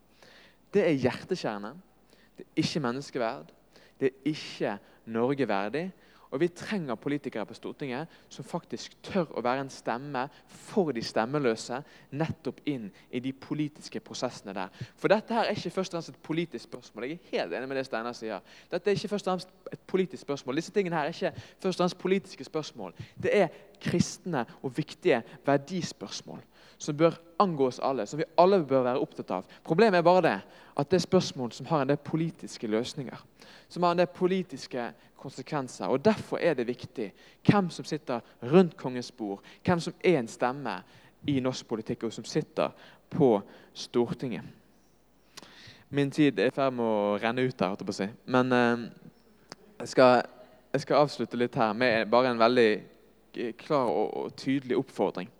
Det 0.74 0.84
er 0.84 0.98
hjerteskjærende. 0.98 1.76
Det 2.38 2.46
er 2.46 2.62
ikke 2.64 2.80
menneskeverd. 2.80 3.52
Det 4.00 4.10
er 4.10 4.30
ikke 4.30 4.78
Norge 5.06 5.48
verdig. 5.48 5.92
Og 6.34 6.40
Vi 6.40 6.48
trenger 6.48 6.94
politikere 6.94 7.46
på 7.46 7.54
Stortinget 7.54 8.10
som 8.28 8.44
faktisk 8.44 8.96
tør 9.06 9.28
å 9.38 9.42
være 9.44 9.62
en 9.62 9.70
stemme 9.70 10.24
for 10.50 10.90
de 10.90 11.02
stemmeløse 11.06 11.76
nettopp 12.10 12.58
inn 12.66 12.88
i 13.14 13.20
de 13.22 13.30
politiske 13.32 14.02
prosessene 14.02 14.54
der. 14.56 14.72
For 14.98 15.12
dette 15.14 15.30
her 15.30 15.46
er 15.46 15.54
ikke 15.54 15.70
først 15.76 15.94
og 15.94 16.00
fremst 16.00 16.10
et 16.10 16.26
politisk 16.26 16.66
spørsmål. 16.66 17.06
Jeg 17.06 17.20
er 17.20 17.36
helt 17.36 17.54
enig 17.54 17.68
med 17.70 17.78
det 17.78 17.86
Steinar 17.86 18.18
sier. 18.18 18.42
Dette 18.72 18.90
er 18.90 18.98
ikke 18.98 19.12
først 19.12 19.30
og 19.30 19.36
fremst 19.36 19.54
et 19.76 19.86
politisk 19.94 20.26
spørsmål. 20.26 20.58
Disse 20.58 20.74
tingene 20.74 20.98
her 20.98 21.06
er 21.12 21.14
ikke 21.14 21.46
først 21.62 21.78
og 21.78 21.84
fremst 21.84 22.02
politiske 22.02 22.48
spørsmål. 22.50 22.98
Det 23.14 23.36
er 23.44 23.54
kristne 23.86 24.42
og 24.62 24.74
viktige 24.74 25.22
verdispørsmål 25.46 26.42
som 26.84 26.96
bør 26.96 27.16
angå 27.42 27.68
oss 27.68 27.80
alle, 27.82 28.06
som 28.06 28.20
vi 28.20 28.26
alle 28.38 28.60
bør 28.64 28.84
være 28.86 29.00
opptatt 29.02 29.32
av. 29.34 29.56
Problemet 29.64 29.98
er 29.98 30.06
bare 30.06 30.24
det 30.24 30.36
at 30.74 30.90
det 30.90 30.98
er 30.98 31.06
spørsmål 31.06 31.52
som 31.54 31.66
har 31.70 31.82
en 31.82 31.92
del 31.92 32.00
politiske 32.02 32.66
løsninger. 32.66 33.16
Som 33.68 33.82
har 33.82 33.94
en 33.94 34.02
del 34.02 34.10
politiske 34.10 34.90
konsekvenser. 35.16 35.86
og 35.86 36.04
Derfor 36.04 36.38
er 36.38 36.54
det 36.54 36.66
viktig 36.66 37.12
hvem 37.46 37.70
som 37.70 37.84
sitter 37.84 38.20
rundt 38.42 38.76
kongens 38.76 39.12
bord, 39.12 39.40
hvem 39.64 39.80
som 39.80 39.94
er 40.04 40.18
en 40.18 40.28
stemme 40.28 40.76
i 41.26 41.40
norsk 41.40 41.68
politikk, 41.68 42.04
og 42.04 42.12
som 42.12 42.24
sitter 42.24 42.70
på 43.10 43.40
Stortinget. 43.74 44.42
Min 45.88 46.10
tid 46.10 46.38
er 46.38 46.50
i 46.50 46.54
ferd 46.54 46.74
med 46.74 46.84
å 46.84 47.18
renne 47.22 47.44
ut 47.46 47.60
her, 47.60 47.92
si. 47.92 48.08
men 48.26 48.52
eh, 48.52 48.84
jeg, 49.78 49.88
skal, 49.88 50.22
jeg, 50.72 50.80
skal, 50.80 50.96
avslutte 50.96 51.38
litt 51.38 51.54
her 51.54 51.72
med 51.72 52.10
bare 52.10 52.32
en 52.32 52.40
veldig 52.40 52.70
klar 53.58 53.92
og, 53.92 54.16
og 54.16 54.36
tydelig 54.36 54.76
oppfordring 54.76 55.30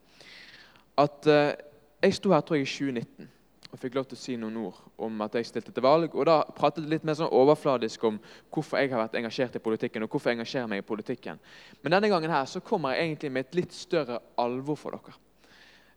at 1.00 1.30
uh, 1.30 1.52
Jeg 2.04 2.18
sto 2.18 2.32
her 2.34 2.42
tror 2.44 2.58
jeg 2.58 2.66
i 2.66 2.68
2019, 2.68 3.28
og 3.72 3.78
fikk 3.80 3.94
lov 3.96 4.04
til 4.04 4.18
å 4.18 4.20
si 4.20 4.34
noen 4.36 4.56
ord 4.60 4.76
om 5.00 5.22
at 5.24 5.38
jeg 5.38 5.46
stilte 5.48 5.72
til 5.72 5.82
valg. 5.82 6.12
Og 6.12 6.26
da 6.28 6.42
pratet 6.44 6.84
jeg 6.84 6.90
litt 6.92 7.06
mer 7.08 7.16
sånn 7.16 7.32
overfladisk 7.32 8.04
om 8.04 8.18
hvorfor 8.52 8.78
jeg 8.78 8.90
har 8.92 9.00
vært 9.00 9.16
engasjert 9.18 9.56
i 9.56 9.62
politikken. 9.64 10.04
og 10.04 10.12
hvorfor 10.12 10.30
jeg 10.30 10.38
engasjerer 10.38 10.68
meg 10.68 10.82
i 10.82 10.86
politikken. 10.86 11.40
Men 11.80 11.96
denne 11.96 12.10
gangen 12.12 12.30
her 12.30 12.44
så 12.44 12.60
kommer 12.60 12.92
jeg 12.92 13.06
egentlig 13.08 13.32
med 13.32 13.46
et 13.46 13.56
litt 13.62 13.72
større 13.72 14.20
alvor 14.36 14.76
for 14.76 14.92
dere. 14.92 15.16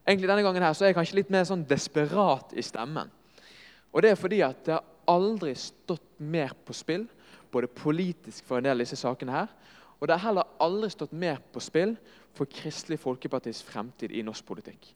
Egentlig 0.08 0.30
denne 0.32 0.48
gangen 0.48 0.64
her 0.64 0.74
så 0.74 0.86
er 0.86 0.94
jeg 0.94 0.98
kanskje 1.02 1.20
litt 1.20 1.36
mer 1.36 1.44
sånn 1.44 1.68
desperat 1.68 2.56
i 2.56 2.64
stemmen. 2.64 3.12
Og 3.92 4.02
det 4.02 4.14
er 4.14 4.20
fordi 4.20 4.40
at 4.48 4.64
det 4.64 4.78
har 4.78 4.88
aldri 5.12 5.52
stått 5.60 6.22
mer 6.24 6.56
på 6.64 6.76
spill, 6.76 7.04
både 7.52 7.68
politisk 7.68 8.48
for 8.48 8.58
en 8.58 8.68
del 8.70 8.80
av 8.80 8.86
disse 8.86 9.00
sakene 9.00 9.36
her, 9.36 9.52
og 10.00 10.08
det 10.08 10.18
har 10.18 10.30
heller 10.30 10.50
aldri 10.62 10.90
stått 10.94 11.16
mer 11.18 11.40
på 11.54 11.62
spill 11.64 11.96
for 12.38 12.50
Kristelig 12.50 13.00
Folkepartis 13.02 13.64
fremtid 13.66 14.14
i 14.14 14.24
norsk 14.26 14.46
politikk. 14.46 14.92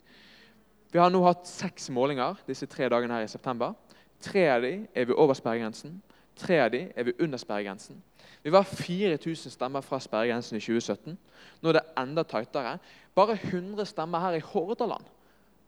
Vi 0.91 0.99
har 0.99 1.09
nå 1.09 1.23
hatt 1.23 1.47
seks 1.47 1.89
målinger 1.93 2.39
disse 2.47 2.67
tre 2.69 2.89
dagene 2.91 3.17
her 3.17 3.25
i 3.25 3.31
september. 3.31 3.73
Tre 4.21 4.47
av 4.51 4.65
de 4.65 4.73
er 4.93 5.07
vi 5.07 5.15
over 5.17 5.37
sperregrensen. 5.37 5.95
Tre 6.37 6.59
av 6.65 6.71
de 6.73 6.83
er 6.95 7.07
vi 7.07 7.15
under 7.23 7.39
sperregrensen. 7.41 8.01
Vi 8.43 8.53
var 8.53 8.67
4000 8.67 9.53
stemmer 9.53 9.85
fra 9.85 9.99
sperregrensen 10.01 10.57
i 10.57 10.61
2017. 10.61 11.17
Nå 11.61 11.71
er 11.71 11.79
det 11.79 11.87
enda 12.01 12.25
tightere. 12.27 12.77
Bare 13.15 13.37
100 13.37 13.85
stemmer 13.89 14.23
her 14.23 14.37
i 14.37 14.45
Hordaland 14.51 15.07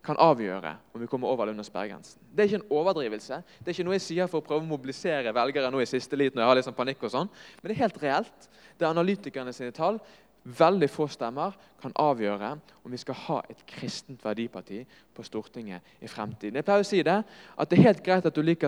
kan 0.04 0.20
avgjøre 0.20 0.74
om 0.92 1.00
vi 1.00 1.08
kommer 1.08 1.32
over 1.32 1.46
eller 1.46 1.56
under 1.56 1.64
sperregrensen. 1.64 2.20
Det 2.28 2.44
er 2.44 2.50
ikke 2.50 2.60
en 2.60 2.76
overdrivelse. 2.76 3.38
Det 3.60 3.72
er 3.72 3.78
ikke 3.78 3.86
noe 3.88 3.96
jeg 3.96 4.04
sier 4.04 4.28
for 4.28 4.44
å 4.44 4.46
prøve 4.46 4.66
å 4.66 4.68
mobilisere 4.68 5.32
velgere 5.36 5.70
nå 5.72 5.80
i 5.80 5.88
siste 5.88 6.20
liten, 6.20 6.36
når 6.36 6.44
jeg 6.44 6.50
har 6.50 6.60
litt 6.60 6.68
sånn 6.68 6.76
panikk 6.76 7.06
og 7.08 7.14
sånn. 7.14 7.30
Men 7.62 7.72
det 7.72 7.78
er 7.78 7.84
helt 7.86 8.02
reelt. 8.04 8.50
Det 8.78 8.86
er 8.86 8.92
analytikerne 8.92 9.54
sine 9.54 9.72
tall 9.76 10.00
veldig 10.44 10.90
få 10.92 11.06
stemmer 11.08 11.54
kan 11.82 11.94
avgjøre 12.00 12.50
om 12.84 12.92
vi 12.92 13.00
skal 13.00 13.16
ha 13.16 13.38
et 13.50 13.62
kristent 13.68 14.24
verdiparti 14.26 14.82
på 15.16 15.24
Stortinget 15.24 16.04
i 16.04 16.10
fremtiden. 16.12 16.58
Jeg 16.60 16.66
pleier 16.68 16.84
å 16.84 16.88
si 16.88 17.00
det, 17.06 17.16
at 17.24 17.70
det 17.70 17.78
er 17.78 17.86
helt 17.88 18.02
greit 18.04 18.28
at 18.28 18.36
du 18.36 18.42
liker 18.44 18.68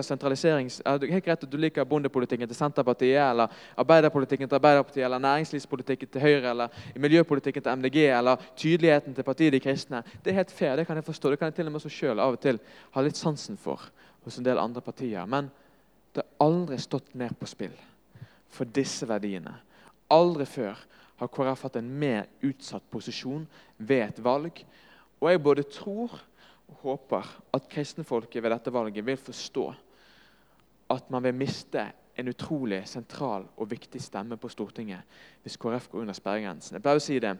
er 1.08 1.12
helt 1.12 1.26
greit 1.26 1.44
at 1.44 1.52
du 1.52 1.58
liker 1.60 1.84
bondepolitikken 1.84 2.48
til 2.48 2.56
Senterpartiet, 2.56 3.20
eller 3.20 3.52
arbeiderpolitikken 3.76 4.48
til 4.48 4.56
Arbeiderpartiet, 4.56 5.04
eller 5.04 5.20
næringslivspolitikken 5.24 6.08
til 6.08 6.24
Høyre, 6.24 6.50
eller 6.50 6.80
miljøpolitikken 6.96 7.62
til 7.62 7.76
MDG, 7.76 7.98
eller 8.18 8.48
tydeligheten 8.56 9.14
til 9.14 9.24
partiet 9.24 9.52
De 9.52 9.60
kristne. 9.60 10.02
Det 10.24 10.32
er 10.32 10.40
helt 10.40 10.50
fair, 10.50 10.76
det 10.76 10.86
kan 10.86 10.96
jeg 10.96 11.04
forstå. 11.04 11.30
Det 11.30 11.38
kan 11.38 11.52
jeg 11.52 11.60
til 11.60 11.66
og 11.66 11.76
med 11.76 11.90
selv 11.90 12.20
av 12.20 12.38
og 12.38 12.40
til 12.40 12.60
ha 12.96 13.04
litt 13.04 13.20
sansen 13.20 13.60
for 13.60 13.84
hos 14.24 14.38
en 14.38 14.48
del 14.48 14.58
andre 14.58 14.80
partier. 14.80 15.28
Men 15.28 15.52
det 16.14 16.24
har 16.24 16.48
aldri 16.48 16.80
stått 16.80 17.12
mer 17.14 17.36
på 17.36 17.46
spill 17.46 17.76
for 18.48 18.64
disse 18.64 19.04
verdiene. 19.08 19.52
Aldri 20.12 20.46
før 20.48 20.78
har 21.16 21.32
KrF 21.32 21.66
hatt 21.66 21.78
en 21.80 21.92
mer 22.00 22.26
utsatt 22.44 22.84
posisjon 22.92 23.46
ved 23.78 24.04
et 24.04 24.22
valg. 24.22 24.60
Og 25.20 25.30
jeg 25.30 25.42
både 25.42 25.64
tror 25.72 26.14
og 26.66 26.80
håper 26.82 27.28
at 27.54 27.68
kristenfolket 27.70 28.42
ved 28.42 28.52
dette 28.52 28.72
valget 28.74 29.06
vil 29.06 29.18
forstå 29.18 29.66
at 30.94 31.10
man 31.10 31.24
vil 31.24 31.34
miste 31.34 31.82
en 32.16 32.30
utrolig 32.30 32.80
sentral 32.88 33.44
og 33.56 33.70
viktig 33.70 34.00
stemme 34.02 34.38
på 34.40 34.50
Stortinget 34.50 35.18
hvis 35.44 35.58
KrF 35.60 35.90
går 35.92 36.04
under 36.04 36.16
sperregrensen. 36.16 36.76
Jeg 36.76 36.84
pleier 36.84 37.00
å 37.00 37.04
si 37.04 37.18
det. 37.22 37.34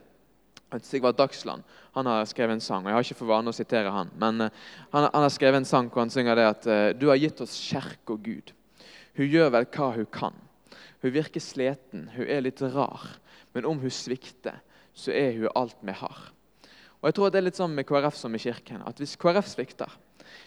Sigvard 0.83 1.17
Dagsland 1.17 1.63
han 1.95 2.09
har 2.11 2.25
skrevet 2.27 2.57
en 2.57 2.65
sang, 2.65 2.83
og 2.83 2.91
jeg 2.91 2.97
har 2.97 3.07
ikke 3.07 3.19
for 3.21 3.31
vane 3.31 3.53
å 3.53 3.55
sitere 3.55 3.93
han, 3.95 4.11
men 4.19 4.49
uh, 4.49 4.65
han, 4.91 5.07
han, 5.07 5.23
har 5.23 5.31
skrevet 5.31 5.61
en 5.61 5.69
sang 5.69 5.87
hvor 5.93 6.03
han 6.03 6.11
synger 6.11 6.37
det 6.37 6.47
at 6.49 6.67
uh, 6.67 6.89
du 6.99 7.07
har 7.07 7.21
gitt 7.23 7.41
oss 7.45 7.55
kjerke 7.69 8.17
og 8.17 8.25
Gud. 8.27 8.51
Hun 9.17 9.31
gjør 9.31 9.53
vel 9.55 9.69
hva 9.77 9.93
hun 9.95 10.09
kan. 10.13 10.35
Hun 11.07 11.15
virker 11.15 11.43
sliten, 11.43 12.09
hun 12.17 12.27
er 12.27 12.41
litt 12.43 12.59
rar. 12.75 13.05
Men 13.55 13.69
om 13.71 13.79
hun 13.79 13.93
svikter, 13.95 14.59
så 14.91 15.13
er 15.15 15.37
hun 15.37 15.53
alt 15.55 15.79
vi 15.87 15.95
har. 15.95 16.33
Og 16.99 17.07
jeg 17.07 17.15
tror 17.15 17.31
Det 17.31 17.39
er 17.39 17.47
litt 17.47 17.61
sånn 17.61 17.77
med 17.77 17.87
KrF 17.87 18.17
som 18.19 18.35
i 18.35 18.41
kirken. 18.43 18.83
at 18.83 18.99
Hvis 18.99 19.15
KrF 19.15 19.47
svikter, 19.47 19.93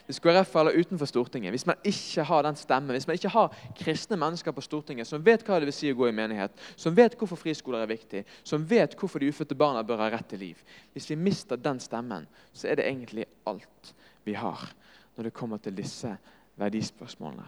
hvis 0.05 0.19
KrF 0.19 0.51
faller 0.51 0.75
utenfor 0.75 1.07
Stortinget, 1.07 1.53
hvis 1.53 1.65
man 1.65 1.79
ikke 1.87 2.25
har 2.27 2.43
den 2.43 2.57
stemmen, 2.59 2.91
hvis 2.91 3.07
man 3.07 3.15
ikke 3.15 3.31
har 3.31 3.55
kristne 3.79 4.17
mennesker 4.19 4.51
på 4.51 4.65
Stortinget 4.65 5.07
som 5.07 5.23
vet 5.23 5.45
hva 5.47 5.61
det 5.61 5.69
vil 5.69 5.77
si 5.77 5.93
å 5.93 5.95
gå 5.95 6.09
i 6.09 6.17
menighet, 6.17 6.51
som 6.75 6.97
vet 6.97 7.15
hvorfor 7.15 7.39
friskoler 7.39 7.85
er 7.85 7.93
viktig, 7.93 8.25
som 8.43 8.65
vet 8.67 8.97
hvorfor 8.99 9.23
de 9.23 9.31
ufødte 9.31 9.55
barna 9.55 9.85
bør 9.87 10.03
ha 10.03 10.09
rett 10.11 10.27
til 10.27 10.43
liv 10.43 10.59
Hvis 10.91 11.09
vi 11.09 11.15
mister 11.15 11.55
den 11.55 11.79
stemmen, 11.79 12.27
så 12.51 12.67
er 12.67 12.75
det 12.75 12.89
egentlig 12.89 13.29
alt 13.47 13.95
vi 14.27 14.35
har 14.35 14.67
når 15.15 15.29
det 15.29 15.33
kommer 15.33 15.63
til 15.63 15.79
disse 15.79 16.11
verdispørsmålene. 16.59 17.47